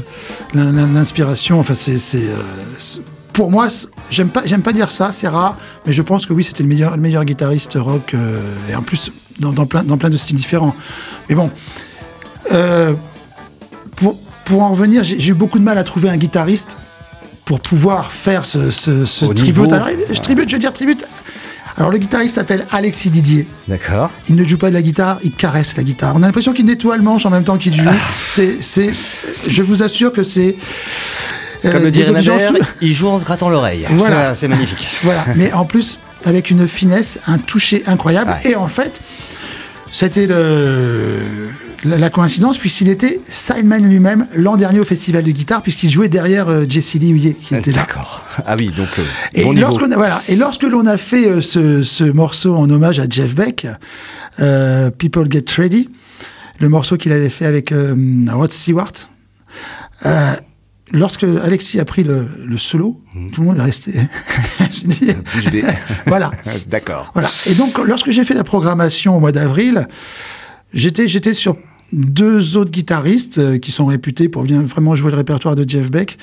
l'in- 0.53 0.73
l'in- 0.73 0.87
l'inspiration. 0.93 1.57
Enfin, 1.61 1.73
c'est, 1.73 1.97
c'est, 1.97 2.17
euh, 2.17 2.35
c'est- 2.77 2.99
pour 3.37 3.51
moi, 3.51 3.67
j'aime 4.09 4.29
pas, 4.29 4.41
j'aime 4.45 4.63
pas 4.63 4.73
dire 4.73 4.89
ça, 4.89 5.11
c'est 5.11 5.27
rare, 5.27 5.55
mais 5.85 5.93
je 5.93 6.01
pense 6.01 6.25
que 6.25 6.33
oui, 6.33 6.43
c'était 6.43 6.63
le 6.63 6.69
meilleur, 6.69 6.95
le 6.95 7.01
meilleur 7.03 7.23
guitariste 7.23 7.77
rock 7.79 8.15
euh, 8.15 8.41
et 8.67 8.73
en 8.73 8.81
plus 8.81 9.11
dans, 9.37 9.51
dans 9.51 9.67
plein, 9.67 9.83
dans 9.83 9.95
plein 9.95 10.09
de 10.09 10.17
styles 10.17 10.35
différents. 10.35 10.75
Mais 11.29 11.35
bon, 11.35 11.51
euh, 12.51 12.95
pour, 13.95 14.17
pour 14.43 14.63
en 14.63 14.69
revenir, 14.69 15.03
j'ai, 15.03 15.23
eu 15.23 15.35
beaucoup 15.35 15.59
de 15.59 15.63
mal 15.63 15.77
à 15.77 15.83
trouver 15.83 16.09
un 16.09 16.17
guitariste 16.17 16.79
pour 17.45 17.59
pouvoir 17.59 18.11
faire 18.11 18.43
ce, 18.43 18.71
ce, 18.71 19.05
ce 19.05 19.25
Au 19.25 19.35
tribute. 19.35 19.71
Alors, 19.71 19.89
je 20.09 20.19
tribute, 20.19 20.49
je 20.49 20.55
veux 20.55 20.59
dire 20.59 20.73
tribute. 20.73 21.05
Alors 21.77 21.91
le 21.91 21.99
guitariste 21.99 22.33
s'appelle 22.33 22.65
Alexis 22.71 23.11
Didier. 23.11 23.45
D'accord. 23.67 24.09
Il 24.29 24.35
ne 24.35 24.43
joue 24.43 24.57
pas 24.57 24.69
de 24.69 24.73
la 24.73 24.81
guitare, 24.81 25.19
il 25.23 25.31
caresse 25.31 25.77
la 25.77 25.83
guitare. 25.83 26.15
On 26.15 26.23
a 26.23 26.25
l'impression 26.25 26.53
qu'il 26.53 26.65
nettoie 26.65 26.97
le 26.97 27.03
manche 27.03 27.27
en 27.27 27.29
même 27.29 27.43
temps 27.43 27.59
qu'il 27.59 27.75
joue. 27.75 27.87
Ah. 27.87 27.93
C'est, 28.27 28.63
c'est, 28.63 28.89
je 29.47 29.61
vous 29.61 29.83
assure 29.83 30.11
que 30.11 30.23
c'est. 30.23 30.55
Euh, 31.65 31.71
Comme 31.71 31.83
le 31.83 31.91
dirait 31.91 32.11
ma 32.11 32.21
mère, 32.21 32.51
il 32.81 32.93
joue 32.93 33.07
en 33.07 33.19
se 33.19 33.25
grattant 33.25 33.49
l'oreille. 33.49 33.85
Voilà. 33.91 34.35
C'est 34.35 34.47
magnifique. 34.47 34.87
Voilà, 35.03 35.25
mais 35.35 35.53
en 35.53 35.65
plus, 35.65 35.99
avec 36.25 36.49
une 36.51 36.67
finesse, 36.67 37.19
un 37.27 37.37
toucher 37.37 37.83
incroyable. 37.87 38.31
Ouais. 38.43 38.51
Et 38.51 38.55
en 38.55 38.67
fait, 38.67 39.01
c'était 39.91 40.27
la, 41.83 41.97
la 41.97 42.09
coïncidence, 42.09 42.57
puisqu'il 42.57 42.89
était 42.89 43.21
sideman 43.27 43.87
lui-même 43.87 44.27
l'an 44.35 44.57
dernier 44.57 44.79
au 44.79 44.85
festival 44.85 45.23
de 45.23 45.31
guitare, 45.31 45.61
puisqu'il 45.61 45.89
jouait 45.89 46.09
derrière 46.09 46.49
euh, 46.49 46.65
Jesse 46.67 46.95
Lee 46.95 47.09
Huillet, 47.09 47.33
qui 47.33 47.55
était. 47.55 47.71
D'accord. 47.71 48.23
Ah 48.45 48.55
oui, 48.59 48.71
donc 48.75 48.89
euh, 48.99 49.03
Et 49.33 49.43
bon 49.43 49.57
a, 49.57 49.95
voilà, 49.95 50.21
et 50.27 50.35
lorsque 50.35 50.63
l'on 50.63 50.85
a 50.85 50.97
fait 50.97 51.27
euh, 51.27 51.41
ce, 51.41 51.83
ce 51.83 52.03
morceau 52.03 52.55
en 52.55 52.69
hommage 52.69 52.99
à 52.99 53.05
Jeff 53.09 53.35
Beck, 53.35 53.67
People 54.97 55.31
Get 55.31 55.45
Ready, 55.57 55.89
le 56.59 56.69
morceau 56.69 56.97
qu'il 56.97 57.11
avait 57.11 57.29
fait 57.29 57.45
avec 57.45 57.73
Rod 58.29 58.51
Stewart, 58.51 58.91
lorsque 60.91 61.23
Alexis 61.23 61.79
a 61.79 61.85
pris 61.85 62.03
le, 62.03 62.25
le 62.45 62.57
solo, 62.57 63.01
Mhm. 63.13 63.31
tout 63.31 63.41
le 63.41 63.47
monde 63.47 63.57
est 63.57 63.61
resté. 63.63 63.93
Dit, 64.85 65.11
voilà. 66.05 66.31
D'accord. 66.67 67.11
Voilà. 67.13 67.29
Et 67.45 67.53
donc, 67.55 67.77
lorsque 67.79 68.11
j'ai 68.11 68.23
fait 68.23 68.33
la 68.35 68.43
programmation 68.43 69.15
au 69.17 69.19
mois 69.19 69.31
d'avril, 69.31 69.87
j'étais, 70.73 71.07
j'étais 71.07 71.33
sur 71.33 71.57
deux 71.93 72.57
autres 72.57 72.71
guitaristes 72.71 73.37
euh, 73.37 73.57
qui 73.57 73.71
sont 73.71 73.85
réputés 73.85 74.27
pour 74.29 74.43
bien 74.43 74.61
vraiment 74.61 74.95
jouer 74.95 75.09
le 75.11 75.17
répertoire 75.17 75.55
de 75.55 75.67
Jeff 75.67 75.89
Beck. 75.89 76.17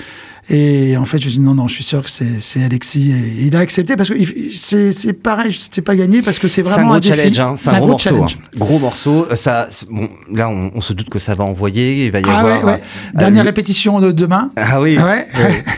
Et 0.51 0.97
en 0.99 1.05
fait, 1.07 1.19
je 1.21 1.27
me 1.27 1.31
suis 1.31 1.39
dit 1.41 1.45
non, 1.47 1.55
non, 1.55 1.69
je 1.69 1.75
suis 1.75 1.85
sûr 1.85 2.03
que 2.03 2.11
c'est, 2.11 2.63
Alexis. 2.63 3.13
Et 3.13 3.47
il 3.47 3.57
a 3.57 3.61
accepté 3.61 3.97
parce 3.97 4.11
que 4.11 4.15
c'est, 4.55 4.93
c'est 4.93 5.13
pareil, 5.15 5.55
c'était 5.55 5.81
pas 5.81 5.97
gagné 5.97 6.21
parce 6.21 6.39
que 6.39 6.49
c'est 6.49 6.63
C'est 6.65 6.69
un 6.69 6.73
vraiment 6.73 6.87
gros 6.89 6.97
un 6.97 7.01
défi. 7.01 7.17
challenge, 7.17 7.39
hein. 7.41 7.55
c'est 7.57 7.71
un, 7.71 7.79
gros, 7.79 7.87
morceau. 7.89 8.09
challenge. 8.11 8.39
hein. 8.43 8.59
Gros 8.59 8.79
morceau. 8.79 9.27
Euh, 9.31 9.37
Ça, 9.37 9.69
bon, 9.91 10.09
là, 10.33 10.49
on, 10.51 10.71
on 10.75 10.81
se 10.83 10.93
doute 10.93 11.09
que 11.09 11.19
ça 11.19 11.35
va 11.35 11.45
envoyer. 11.45 12.05
Il 12.05 12.11
va 12.13 12.21
y 12.21 12.25
Ah 12.29 12.39
avoir. 12.41 12.59
ouais, 12.65 12.65
ouais. 12.73 12.81
euh, 13.15 13.19
Dernière 13.19 13.43
le- 13.45 13.49
répétition 13.49 14.01
de 14.01 14.13
demain. 14.13 14.51
Ah 14.57 14.81
oui. 14.83 14.99
Ouais. 14.99 15.27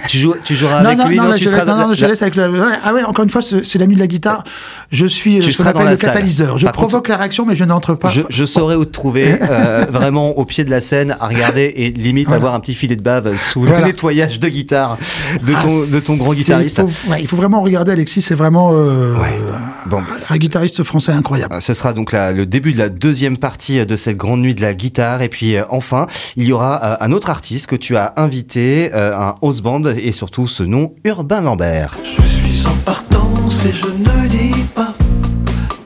Tu, 0.08 0.18
joues, 0.18 0.34
tu 0.44 0.56
joueras 0.56 0.80
Non, 0.80 0.86
avec 0.86 0.98
non, 0.98 1.08
lui, 1.08 1.16
non, 1.16 1.22
non, 1.24 1.28
là, 1.30 1.34
tu 1.36 1.44
je, 1.44 1.48
seras 1.48 1.64
non, 1.64 1.88
la- 1.88 1.94
je 1.94 2.06
laisse 2.06 2.22
avec 2.22 2.34
le. 2.36 2.50
ouais, 2.50 2.76
ah 2.84 2.92
ouais, 2.92 3.04
encore 3.04 3.22
une 3.24 3.30
fois, 3.30 3.42
c'est, 3.42 3.78
la 3.78 3.86
nuit 3.86 3.94
de 3.94 4.00
la 4.00 4.06
guitare. 4.08 4.42
Je 4.90 5.06
suis 5.06 5.38
euh, 5.38 5.42
Tu 5.42 5.52
ce 5.52 5.58
qu'on 5.58 5.62
seras 5.64 5.72
dans 5.74 5.78
appelle 5.80 5.84
la 5.86 5.90
le 5.92 5.96
salle. 5.96 6.10
catalyseur. 6.12 6.58
Je 6.58 6.64
Par 6.64 6.74
contre, 6.74 6.88
provoque 6.88 7.08
la 7.08 7.16
réaction, 7.16 7.46
mais 7.46 7.54
je 7.56 7.64
n'entre 7.64 7.94
pas. 7.94 8.08
Je, 8.08 8.22
je 8.28 8.44
saurais 8.44 8.74
où 8.76 8.84
te 8.84 8.92
trouver, 8.92 9.36
euh, 9.42 9.86
vraiment 9.90 10.30
au 10.38 10.44
pied 10.44 10.64
de 10.64 10.70
la 10.70 10.80
scène, 10.80 11.16
à 11.20 11.28
regarder 11.28 11.72
et 11.76 11.90
limite 11.90 12.26
Voilà. 12.26 12.36
avoir 12.38 12.54
un 12.54 12.60
petit 12.60 12.74
filet 12.74 12.96
de 12.96 13.02
bave 13.02 13.36
sous 13.36 13.64
le 13.64 13.80
nettoyage 13.84 14.38
de 14.40 14.48
guitare 14.56 14.96
de 15.42 15.52
ton, 15.52 15.58
Ah, 15.60 15.94
de 15.94 16.00
ton 16.00 16.16
grand 16.16 16.32
guitariste. 16.32 16.80
Il 16.82 16.90
faut, 16.90 17.10
ouais, 17.10 17.20
il 17.22 17.28
faut 17.28 17.36
vraiment 17.36 17.60
regarder 17.60 17.92
Alexis, 17.92 18.22
c'est 18.22 18.34
vraiment 18.34 18.70
euh, 18.72 19.14
Ouais. 19.16 19.38
Bon, 19.86 20.02
un 20.30 20.36
guitariste 20.36 20.82
français 20.82 21.12
incroyable. 21.12 21.60
Ce 21.60 21.72
sera 21.74 21.92
donc 21.92 22.10
la- 22.12 22.32
le 22.32 22.44
début 22.46 22.72
de 22.72 22.78
la 22.78 22.88
deuxième 22.88 23.36
partie 23.38 23.84
de 23.86 23.96
cette 23.96 24.16
grande 24.16 24.40
nuit 24.40 24.54
de 24.54 24.62
la 24.62 24.74
guitare. 24.74 25.22
Et 25.22 25.28
puis 25.28 25.54
euh, 25.56 25.62
enfin, 25.70 26.06
il 26.36 26.44
y 26.44 26.52
aura 26.52 26.80
euh, 26.82 26.96
un 27.00 27.12
autre 27.12 27.30
artiste 27.30 27.66
que 27.68 27.76
tu 27.76 27.96
as 27.96 28.12
invité, 28.16 28.90
euh, 28.94 29.16
un 29.16 29.34
house 29.42 29.60
band, 29.60 29.82
et 29.84 30.10
surtout 30.12 30.48
ce 30.48 30.62
nom, 30.64 30.92
Urbain 31.04 31.40
Lambert. 31.42 31.96
Je 32.02 32.22
suis 32.22 32.66
en 32.66 32.74
partance 32.84 33.64
et 33.64 33.72
je 33.72 33.86
ne 33.86 34.28
dis 34.28 34.64
pas 34.74 34.92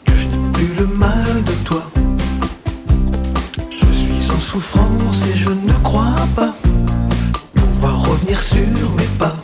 que 0.06 0.12
je 0.16 0.26
n'ai 0.28 0.52
plus 0.52 0.72
le 0.78 0.86
mal 0.86 1.44
de 1.44 1.52
toi. 1.64 1.82
Je 3.70 3.86
suis 3.92 4.30
en 4.34 4.38
souffrance 4.40 5.22
et 5.32 5.36
je 5.36 5.50
ne 5.50 5.72
crois 5.82 6.14
pas 6.34 6.54
revenir 8.40 8.78
sur 8.78 8.90
mes 8.96 9.04
pas. 9.18 9.36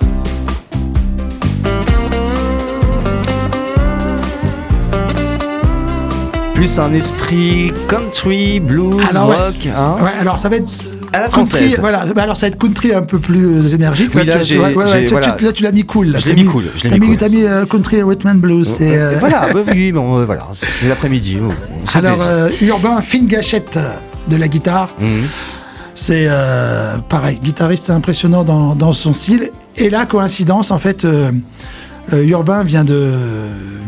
Plus 6.54 6.78
un 6.78 6.92
esprit 6.94 7.72
country, 7.86 8.60
blues, 8.60 8.96
Alors, 9.10 9.28
ouais. 9.28 9.36
rock, 9.36 9.66
hein 9.76 9.96
Ouais, 10.02 10.10
alors 10.18 10.38
ça 10.38 10.48
va 10.48 10.56
être 10.56 10.64
À 11.12 11.20
la 11.20 11.28
country, 11.28 11.58
française. 11.70 11.78
voilà. 11.80 12.04
Alors 12.16 12.36
ça 12.38 12.46
va 12.46 12.52
être 12.52 12.58
country 12.58 12.94
un 12.94 13.02
peu 13.02 13.18
plus 13.18 13.58
euh, 13.62 13.74
énergique. 13.74 14.12
Oui, 14.14 14.24
là, 14.24 14.38
tu- 14.38 14.44
j'ai- 14.44 14.58
ouais, 14.58 14.74
ouais, 14.74 14.84
j'ai- 14.90 15.04
tu- 15.04 15.10
voilà. 15.10 15.32
tu- 15.32 15.44
là, 15.44 15.52
tu 15.52 15.62
l'as 15.62 15.72
mis 15.72 15.84
cool. 15.84 16.16
Je 16.18 16.28
l'ai 16.28 16.34
mis 16.34 16.44
mis- 16.44 16.48
cool, 16.48 16.64
je 16.74 16.88
l'ai 16.88 16.98
mis 16.98 17.06
cool. 17.08 17.16
T'as 17.18 17.28
mis 17.28 17.44
country 17.68 18.02
rhythm 18.02 18.28
and 18.28 18.34
blues. 18.36 18.74
euh, 18.80 19.16
Voilà, 19.20 19.48
bah 19.52 19.60
oui, 19.70 19.92
bon, 19.92 20.18
euh, 20.18 20.24
voilà, 20.24 20.46
c'est 20.54 20.88
l'après-midi. 20.88 21.38
oh, 21.46 21.52
Alors 21.94 22.22
euh, 22.26 22.48
urbain, 22.62 23.02
fine 23.02 23.26
gâchette 23.26 23.78
de 24.28 24.36
la 24.36 24.48
guitare. 24.48 24.88
Mhm. 24.98 25.24
C'est 25.98 26.26
euh, 26.28 26.98
pareil, 27.08 27.38
guitariste 27.42 27.88
impressionnant 27.88 28.44
dans, 28.44 28.74
dans 28.74 28.92
son 28.92 29.14
style. 29.14 29.50
Et 29.76 29.88
là, 29.88 30.04
coïncidence, 30.04 30.70
en 30.70 30.78
fait, 30.78 31.04
euh, 31.06 31.32
euh, 32.12 32.22
Urbain 32.26 32.64
vient 32.64 32.84
de, 32.84 33.12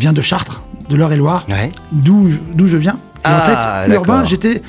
vient 0.00 0.14
de 0.14 0.22
Chartres, 0.22 0.62
de 0.88 0.96
l'Eure-et-Loire, 0.96 1.44
Ouais. 1.50 1.68
d'où 1.92 2.30
je- 2.30 2.38
d'où 2.54 2.66
je 2.66 2.78
viens. 2.78 2.94
Et 2.94 3.20
Ah, 3.24 3.36
en 3.36 3.40
fait, 3.42 3.88
d'accord. 3.90 4.06
Urbain, 4.06 4.24
j'étais 4.24 4.62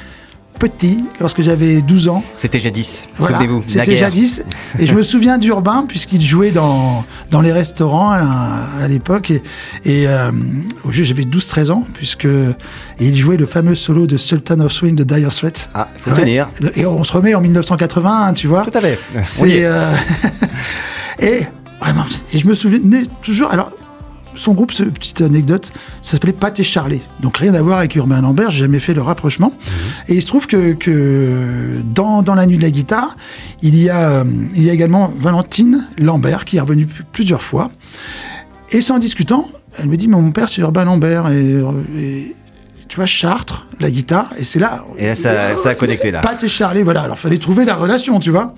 petit 0.60 1.04
lorsque 1.20 1.42
j'avais 1.42 1.82
12 1.82 2.10
ans. 2.10 2.24
C'était 2.38 2.60
jadis, 2.60 3.06
Voilà, 3.18 3.38
souvenez-vous. 3.38 3.64
c'était 3.66 3.98
jadis. 3.98 4.44
Et 4.78 4.86
je 4.86 4.94
me 4.94 5.02
souviens 5.12 5.38
d'Urbain, 5.38 5.86
puisqu'il 5.88 6.22
jouait 6.22 6.52
dans, 6.52 7.04
dans 7.32 7.42
les 7.42 7.52
restaurants 7.52 8.12
à, 8.12 8.60
à 8.82 8.88
l'époque. 8.88 9.32
Et, 9.32 9.42
et 9.86 10.08
euh, 10.08 10.32
au 10.84 10.92
jeu, 10.92 11.04
j'avais 11.04 11.24
12-13 11.24 11.72
ans, 11.72 11.86
puisque 11.94 12.26
et 12.26 12.56
il 13.00 13.16
jouait 13.18 13.38
le 13.38 13.46
fameux 13.46 13.76
solo 13.76 14.06
de 14.08 14.18
Sultan 14.18 14.60
of 14.60 14.72
Swing 14.74 14.96
de 14.96 15.04
Dire 15.04 15.32
Straits. 15.32 15.70
Ah, 15.74 15.88
faut 16.02 16.12
Ouais. 16.12 16.20
tenir. 16.22 16.50
Et 16.76 16.86
on 16.86 17.04
se 17.04 17.14
remet 17.14 17.34
en 17.34 17.42
1981, 17.42 18.34
tu 18.34 18.48
vois. 18.48 18.64
Tout 18.66 18.78
à 18.78 18.82
fait. 18.82 19.00
C'est 19.24 19.50
est. 19.50 19.66
euh, 19.66 19.92
et 21.22 21.42
vraiment, 21.82 22.06
et 22.34 22.38
je 22.38 22.48
me 22.48 22.54
souvenais 22.54 23.04
toujours. 23.22 23.52
Alors, 23.52 23.72
son 24.40 24.54
groupe, 24.54 24.72
ce 24.72 24.84
petite 24.84 25.22
anecdote, 25.22 25.72
ça 26.02 26.14
s'appelait 26.14 26.34
Pat 26.34 26.58
et 26.60 26.64
Charlie. 26.64 27.02
Donc 27.20 27.38
rien 27.38 27.54
à 27.54 27.62
voir 27.62 27.80
avec 27.80 27.96
Urbain 27.96 28.22
Lambert. 28.22 28.52
J'ai 28.52 28.60
jamais 28.60 28.80
fait 28.80 28.94
le 28.94 29.02
rapprochement. 29.02 29.54
Et 30.08 30.16
il 30.16 30.22
se 30.22 30.28
trouve 30.28 30.48
que, 30.48 30.74
que 30.74 31.82
dans, 31.94 32.22
dans 32.22 32.36
la 32.36 32.46
nuit 32.46 32.58
de 32.58 32.64
la 32.64 32.72
guitare, 32.72 33.16
il 33.62 33.76
y 33.80 33.90
a 33.90 34.10
euh, 34.10 34.24
il 34.56 34.64
y 34.64 34.70
a 34.70 34.74
également 34.74 35.14
Valentine 35.20 35.86
Lambert 35.98 36.46
qui 36.46 36.58
est 36.58 36.62
revenue 36.62 36.88
plusieurs 37.12 37.42
fois. 37.42 37.70
Et 38.72 38.82
sans 38.82 39.00
discutant, 39.00 39.48
elle 39.78 39.88
me 39.88 39.98
dit 39.98 40.08
mais 40.08 40.18
mon 40.18 40.32
père 40.32 40.50
c'est 40.50 40.62
Urbain 40.62 40.86
Lambert 40.86 41.30
et, 41.30 41.62
et 41.98 42.36
tu 42.88 42.96
vois 42.96 43.06
Chartres, 43.06 43.68
la 43.80 43.92
guitare. 43.92 44.30
Et 44.40 44.44
c'est 44.44 44.60
là. 44.60 44.86
Et 44.98 45.08
là, 45.08 45.16
ça, 45.16 45.56
ça 45.58 45.70
a 45.70 45.76
connecté 45.76 46.12
là. 46.12 46.22
Pat 46.22 46.42
et 46.44 46.48
Charlie, 46.50 46.84
voilà. 46.84 47.02
Alors, 47.04 47.18
fallait 47.20 47.38
trouver 47.38 47.66
la 47.66 47.76
relation, 47.76 48.20
tu 48.20 48.30
vois. 48.32 48.54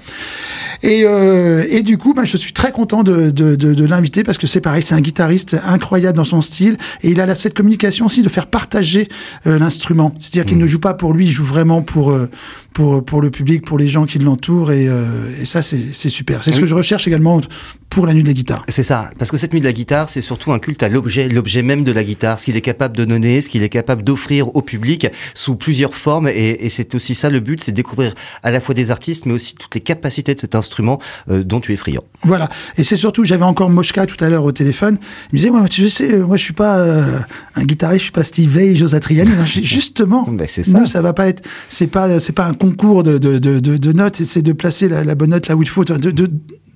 Et, 0.84 1.04
euh, 1.06 1.64
et 1.70 1.84
du 1.84 1.98
coup, 1.98 2.14
ben, 2.14 2.26
je 2.26 2.38
suis 2.38 2.54
très 2.54 2.72
content 2.72 3.04
de, 3.04 3.30
de, 3.30 3.56
de, 3.56 3.74
de 3.74 3.86
l'inviter 3.86 4.24
parce 4.24 4.38
que 4.40 4.48
c'est 4.48 4.62
pareil, 4.62 4.82
c'est 4.84 4.96
un 4.96 5.02
guitariste 5.02 5.56
incroyable 5.68 6.18
dans 6.18 6.26
son 6.26 6.42
style 6.42 6.78
et 7.04 7.12
il 7.12 7.20
a 7.22 7.26
la- 7.28 7.36
cette 7.36 7.54
communication 7.54 8.08
aussi 8.08 8.24
de 8.24 8.30
faire 8.30 8.48
partager 8.48 9.08
euh, 9.46 9.60
l'instrument. 9.60 10.14
C'est-à-dire 10.18 10.44
Mm. 10.46 10.48
qu'il 10.48 10.58
ne 10.58 10.68
joue 10.68 10.80
pas 10.80 10.94
pour 10.96 11.14
lui, 11.14 11.28
il 11.28 11.32
joue 11.32 11.44
vraiment 11.46 11.82
pour 11.84 12.12
euh, 12.12 12.30
pour 12.74 13.04
pour 13.06 13.22
le 13.22 13.30
public, 13.30 13.64
pour 13.66 13.78
les 13.78 13.90
gens 13.90 14.06
qui 14.06 14.18
l'entourent 14.18 14.72
et, 14.72 14.88
euh, 14.88 15.06
et 15.42 15.46
ça 15.46 15.62
c'est 15.62 15.82
c'est 15.94 16.10
super. 16.10 16.44
C'est 16.44 16.52
ce 16.52 16.60
que 16.60 16.66
je 16.66 16.74
recherche 16.74 17.08
également 17.08 17.42
pour 17.90 18.08
la 18.08 18.14
nuit 18.14 18.24
de 18.24 18.28
la 18.30 18.34
guitare. 18.34 18.64
C'est 18.70 18.82
ça, 18.84 19.12
parce 19.20 19.30
que 19.30 19.38
cette 19.38 19.52
nuit 19.54 19.60
de 19.60 19.66
la 19.66 19.74
guitare, 19.74 20.10
c'est 20.10 20.22
surtout 20.22 20.52
un 20.54 20.60
culte 20.60 20.82
à 20.82 20.88
l'objet, 20.90 21.28
l'objet 21.28 21.62
même 21.62 21.84
de 21.84 21.92
la 21.92 22.04
guitare, 22.06 22.40
ce 22.40 22.46
qu'il 22.46 22.56
est 22.56 22.62
capable 22.62 22.96
de 22.98 23.04
donner, 23.06 23.42
ce 23.42 23.50
qu'il 23.50 23.62
est 23.64 23.70
capable 23.70 24.04
d'offrir 24.04 24.56
au 24.56 24.62
public 24.62 25.08
sous 25.34 25.56
plusieurs 25.56 25.96
formes, 25.96 26.28
et, 26.28 26.58
et 26.66 26.70
c'est 26.70 26.96
aussi 26.96 27.16
ça 27.16 27.30
le 27.30 27.40
but, 27.40 27.64
c'est 27.64 27.72
découvrir 27.72 28.14
à 28.44 28.52
la 28.52 28.60
fois 28.62 28.74
des 28.76 28.92
artistes, 28.92 29.26
mais 29.26 29.34
aussi 29.34 29.56
toutes 29.56 29.74
les 29.76 29.82
capacités 29.82 30.34
de 30.36 30.40
cet 30.40 30.56
instrument 30.56 31.00
euh, 31.30 31.44
dont 31.44 31.60
tu 31.60 31.74
es 31.74 31.76
friand. 31.76 32.04
Voilà. 32.24 32.50
Et 32.78 32.84
c'est 32.84 32.98
surtout, 32.98 33.24
j'avais 33.26 33.44
encore 33.44 33.70
Moshka 33.70 34.06
tout 34.06 34.22
à 34.24 34.30
l'heure 34.30 34.44
au 34.44 34.52
téléphone. 34.52 34.98
Il 35.32 35.36
me 35.36 35.38
disait, 35.38 35.50
ouais, 35.50 35.68
tu 35.70 35.90
sais, 35.90 36.14
euh, 36.14 36.26
moi, 36.26 36.38
je 36.38 36.44
suis 36.44 36.54
pas 36.54 36.78
euh, 36.80 37.20
un 37.56 37.64
guitariste, 37.64 38.00
je 38.00 38.04
suis 38.06 38.12
pas 38.12 38.24
Steve 38.24 38.50
Vai, 38.52 38.76
Joe 38.76 38.92
Satriani. 38.92 39.32
Non, 39.32 39.46
je- 39.46 39.62
Justement, 39.62 40.24
Ben, 40.32 40.48
c'est 40.50 40.64
ça. 40.64 40.80
nous, 40.80 40.86
ça 40.86 41.02
va 41.02 41.14
pas 41.14 41.28
être, 41.28 41.44
c'est 41.70 41.88
pas, 41.88 42.20
c'est 42.20 42.34
pas 42.34 42.46
un 42.46 42.54
concours 42.54 43.04
de, 43.04 43.18
de, 43.18 43.38
de, 43.40 43.92
notes, 43.94 44.16
c'est- 44.18 44.26
c'est 44.26 44.42
de 44.42 44.54
placer 44.54 44.88
la, 44.90 45.04
la 45.04 45.16
bonne 45.16 45.30
note 45.32 45.48
là 45.48 45.56
où 45.56 45.62
il 45.64 45.70
faut, 45.70 45.84
de, 45.86 46.30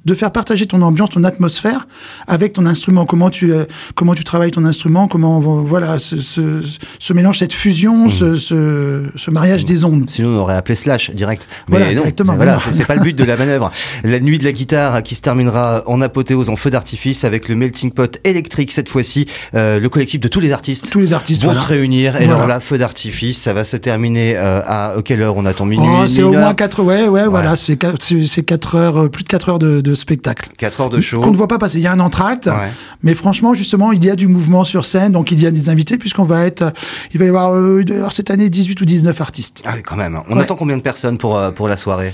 de, 0.05 0.15
faire 0.15 0.31
partager 0.31 0.65
ton 0.65 0.81
ambiance, 0.81 1.09
ton 1.09 1.23
atmosphère 1.23 1.87
avec 2.27 2.53
ton 2.53 2.65
instrument. 2.65 3.05
Comment 3.05 3.29
tu 3.29 3.53
euh, 3.53 3.65
comment 3.95 4.13
tu 4.15 4.23
travailles 4.23 4.51
ton 4.51 4.65
instrument, 4.65 5.07
comment 5.07 5.39
voilà 5.39 5.99
ce, 5.99 6.17
ce, 6.21 6.61
ce 6.99 7.13
mélange, 7.13 7.39
cette 7.39 7.53
fusion, 7.53 8.09
ce, 8.09 8.35
ce, 8.35 9.03
ce 9.15 9.31
mariage 9.31 9.65
des 9.65 9.83
ondes. 9.85 10.09
Sinon, 10.09 10.29
on 10.29 10.37
aurait 10.39 10.55
appelé 10.55 10.75
slash 10.75 11.11
direct. 11.11 11.47
Voilà, 11.67 11.85
Mais 11.87 11.93
non, 11.95 12.01
directement, 12.01 12.33
c'est- 12.33 12.37
voilà, 12.37 12.57
voilà. 12.57 12.77
c'est 12.77 12.85
pas 12.87 12.95
le 12.95 13.01
but 13.01 13.15
de 13.15 13.23
la 13.23 13.37
manœuvre. 13.37 13.71
La 14.03 14.19
nuit 14.19 14.37
de 14.39 14.43
la 14.43 14.51
guitare 14.51 15.03
qui 15.03 15.15
se 15.15 15.21
terminera 15.21 15.83
en 15.87 16.01
apothéose 16.01 16.49
en 16.49 16.55
feu 16.55 16.69
d'artifice 16.69 17.23
avec 17.23 17.49
le 17.49 17.55
melting 17.55 17.91
pot 17.91 18.19
électrique 18.23 18.71
cette 18.71 18.89
fois-ci. 18.89 19.25
Euh, 19.55 19.79
le 19.79 19.89
collectif 19.89 20.19
de 20.21 20.27
tous 20.27 20.39
les 20.39 20.51
artistes 20.51 20.89
Tous 20.91 20.99
les 20.99 21.13
artistes 21.13 21.41
vont 21.41 21.47
voilà. 21.49 21.61
se 21.61 21.67
réunir 21.67 22.15
et 22.15 22.19
Voilà. 22.25 22.35
alors 22.35 22.47
là, 22.47 22.59
feu 22.59 22.77
d'artifice, 22.77 23.41
ça 23.41 23.53
va 23.53 23.63
se 23.65 23.77
terminer 23.77 24.35
euh, 24.37 24.61
à 24.65 24.95
quelle 25.03 25.21
heure? 25.21 25.35
On 25.37 25.45
attend 25.45 25.65
minuit, 25.65 25.87
Oh, 25.89 26.07
c'est 26.07 26.23
au 26.23 26.31
moins 26.31 26.41
heure? 26.47 26.55
4 26.55 26.83
ouais, 26.83 27.07
ouais, 27.07 27.27
voilà, 27.27 27.55
c'est 27.55 27.75
qua- 27.75 27.93
c'est 27.99 28.25
c'est 28.25 28.43
quatre 28.43 28.75
heures, 28.75 29.09
plus 29.09 29.23
de 29.23 29.27
4 29.29 29.49
heures 29.49 29.59
de, 29.59 29.81
de 29.81 29.94
spectacle. 29.95 30.49
4 30.57 30.81
heures 30.81 30.89
de 30.89 30.99
show. 31.01 31.21
Qu'on 31.21 31.31
ne 31.31 31.37
voit 31.37 31.47
pas 31.47 31.57
passer. 31.57 31.77
Il 31.77 31.83
y 31.83 31.87
a 31.87 31.91
un 31.91 31.99
entracte, 31.99 32.47
Ouais. 32.47 32.71
mais 33.03 33.15
franchement, 33.15 33.53
justement, 33.53 33.91
il 33.91 34.03
y 34.03 34.09
a 34.09 34.15
du 34.15 34.27
mouvement 34.27 34.63
sur 34.63 34.85
scène, 34.85 35.11
donc 35.13 35.31
il 35.31 35.41
y 35.41 35.47
a 35.47 35.51
des 35.51 35.69
invités, 35.69 35.97
puisqu'on 35.97 36.23
va 36.23 36.45
être, 36.45 36.61
euh, 36.63 36.71
il 37.13 37.19
va 37.19 37.25
y 37.25 37.29
avoir, 37.29 37.53
euh, 37.53 37.83
cette 38.11 38.29
année 38.31 38.49
18 38.49 38.79
ou 38.81 38.85
19 38.85 39.19
artistes. 39.21 39.61
Ah 39.65 39.71
oui, 39.75 39.81
quand 39.83 39.95
même. 39.95 40.19
On 40.29 40.35
Ouais. 40.37 40.41
attend 40.43 40.55
combien 40.55 40.77
de 40.77 40.81
personnes 40.81 41.17
pour, 41.17 41.37
euh, 41.37 41.51
pour 41.51 41.67
la 41.67 41.77
soirée? 41.77 42.13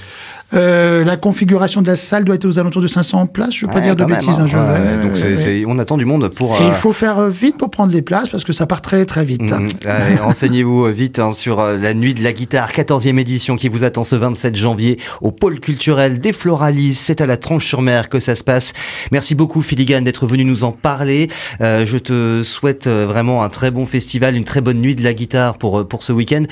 Euh, 0.53 1.03
la 1.05 1.17
configuration 1.17 1.81
de 1.81 1.87
la 1.87 1.95
salle 1.95 2.25
doit 2.25 2.35
être 2.35 2.45
aux 2.45 2.59
alentours 2.59 2.81
de 2.81 2.87
500 2.87 3.27
places, 3.27 3.55
je 3.55 3.65
veux 3.65 3.71
pas 3.71 3.79
dire 3.81 3.95
de 3.95 4.03
même, 4.03 4.15
bêtises. 4.17 4.37
hein. 4.39 4.47
je- 4.47 4.57
Ouais, 4.57 4.63
ouais, 4.63 5.03
donc 5.03 5.13
ouais, 5.13 5.19
c'est- 5.19 5.29
ouais. 5.29 5.35
c'est- 5.37 5.63
on 5.65 5.79
attend 5.79 5.97
du 5.97 6.05
monde 6.05 6.27
pour. 6.29 6.55
Et 6.55 6.63
euh, 6.63 6.67
il 6.67 6.73
faut 6.73 6.93
faire 6.93 7.19
euh, 7.19 7.29
vite 7.29 7.57
pour 7.57 7.71
prendre 7.71 7.93
les 7.93 8.01
places, 8.01 8.29
parce 8.29 8.43
que 8.43 8.53
ça 8.53 8.65
part 8.65 8.81
très 8.81 9.05
très 9.05 9.23
vite. 9.25 9.41
Mhm. 9.49 9.67
Allez, 9.85 10.15
Renseignez-vous 10.21 10.85
euh, 10.87 10.91
vite 10.91 11.19
hein, 11.19 11.33
sur 11.33 11.61
la 11.63 11.93
nuit 11.93 12.13
de 12.13 12.23
la 12.23 12.33
guitare, 12.33 12.71
14e 12.71 13.17
édition 13.19 13.55
qui 13.55 13.69
vous 13.69 13.83
attend 13.83 14.03
ce 14.03 14.15
27 14.15 14.55
janvier 14.55 14.99
au 15.21 15.31
pôle 15.31 15.59
culturel 15.59 16.19
des 16.19 16.33
Floralis. 16.33 16.95
C'est 16.95 17.21
à 17.21 17.25
la 17.25 17.37
Tranche-sur-Mer 17.37 18.09
que 18.09 18.19
ça 18.19 18.35
se 18.35 18.43
passe. 18.43 18.73
Merci 19.11 19.35
beaucoup 19.35 19.61
Filigan 19.61 20.01
d'être 20.01 20.27
venu 20.27 20.43
nous 20.43 20.63
en 20.63 20.71
parler. 20.71 21.29
Euh, 21.61 21.85
je 21.85 21.97
te 21.97 22.43
souhaite 22.43 22.87
vraiment 22.87 23.43
un 23.43 23.49
très 23.49 23.71
bon 23.71 23.85
festival, 23.85 24.35
une 24.35 24.43
très 24.43 24.61
bonne 24.61 24.79
nuit 24.81 24.95
de 24.95 25.03
la 25.03 25.13
guitare 25.13 25.57
pour, 25.57 25.87
pour 25.87 26.03
ce 26.03 26.11
week-end. 26.13 26.43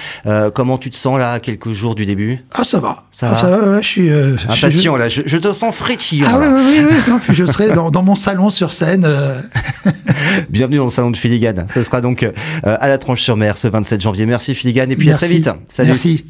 Comment 0.54 0.78
tu 0.78 0.90
te 0.90 0.96
sens 0.98 1.18
là, 1.20 1.40
quelques 1.40 1.72
jours 1.72 1.96
du 1.96 2.06
début? 2.06 2.40
Ah, 2.54 2.64
ça 2.64 2.80
va. 2.80 3.04
Ça 3.12 3.28
Ah, 3.30 3.34
va 3.34 3.38
ça 3.40 3.50
va, 3.50 3.58
ouais, 3.72 3.84
je 3.84 3.89
suis. 3.90 4.10
euh, 4.10 4.38
je- 4.38 4.48
Impatient 4.48 4.96
là, 4.96 5.10
je, 5.10 5.22
je 5.26 5.38
te 5.38 5.52
sens 5.54 5.74
frétillant. 5.76 6.28
Ah 6.32 6.40
oui, 6.40 6.48
oui, 6.50 6.62
oui, 6.80 6.86
oui. 6.90 6.96
Non, 7.12 7.20
puis 7.20 7.36
je 7.36 7.46
serai 7.46 7.70
dans, 7.74 7.92
dans 7.92 8.04
mon 8.04 8.16
salon 8.16 8.50
sur 8.50 8.72
scène. 8.74 9.06
euh, 9.06 9.40
Bienvenue 10.50 10.78
dans 10.78 10.86
le 10.86 10.92
salon 10.92 11.12
de 11.12 11.18
Filigan. 11.18 11.54
Ce 11.74 11.84
sera 11.84 12.02
donc 12.02 12.24
euh, 12.24 12.32
à 12.64 12.88
la 12.88 12.98
Tranche-sur-Mer 12.98 13.58
ce 13.58 13.68
27 13.68 14.02
janvier. 14.02 14.26
Merci 14.26 14.56
Filigan 14.56 14.86
et 14.90 14.96
puis 14.96 15.12
à 15.12 15.16
très 15.16 15.28
vite. 15.28 15.50
Salut. 15.68 15.90
Merci. 15.90 16.18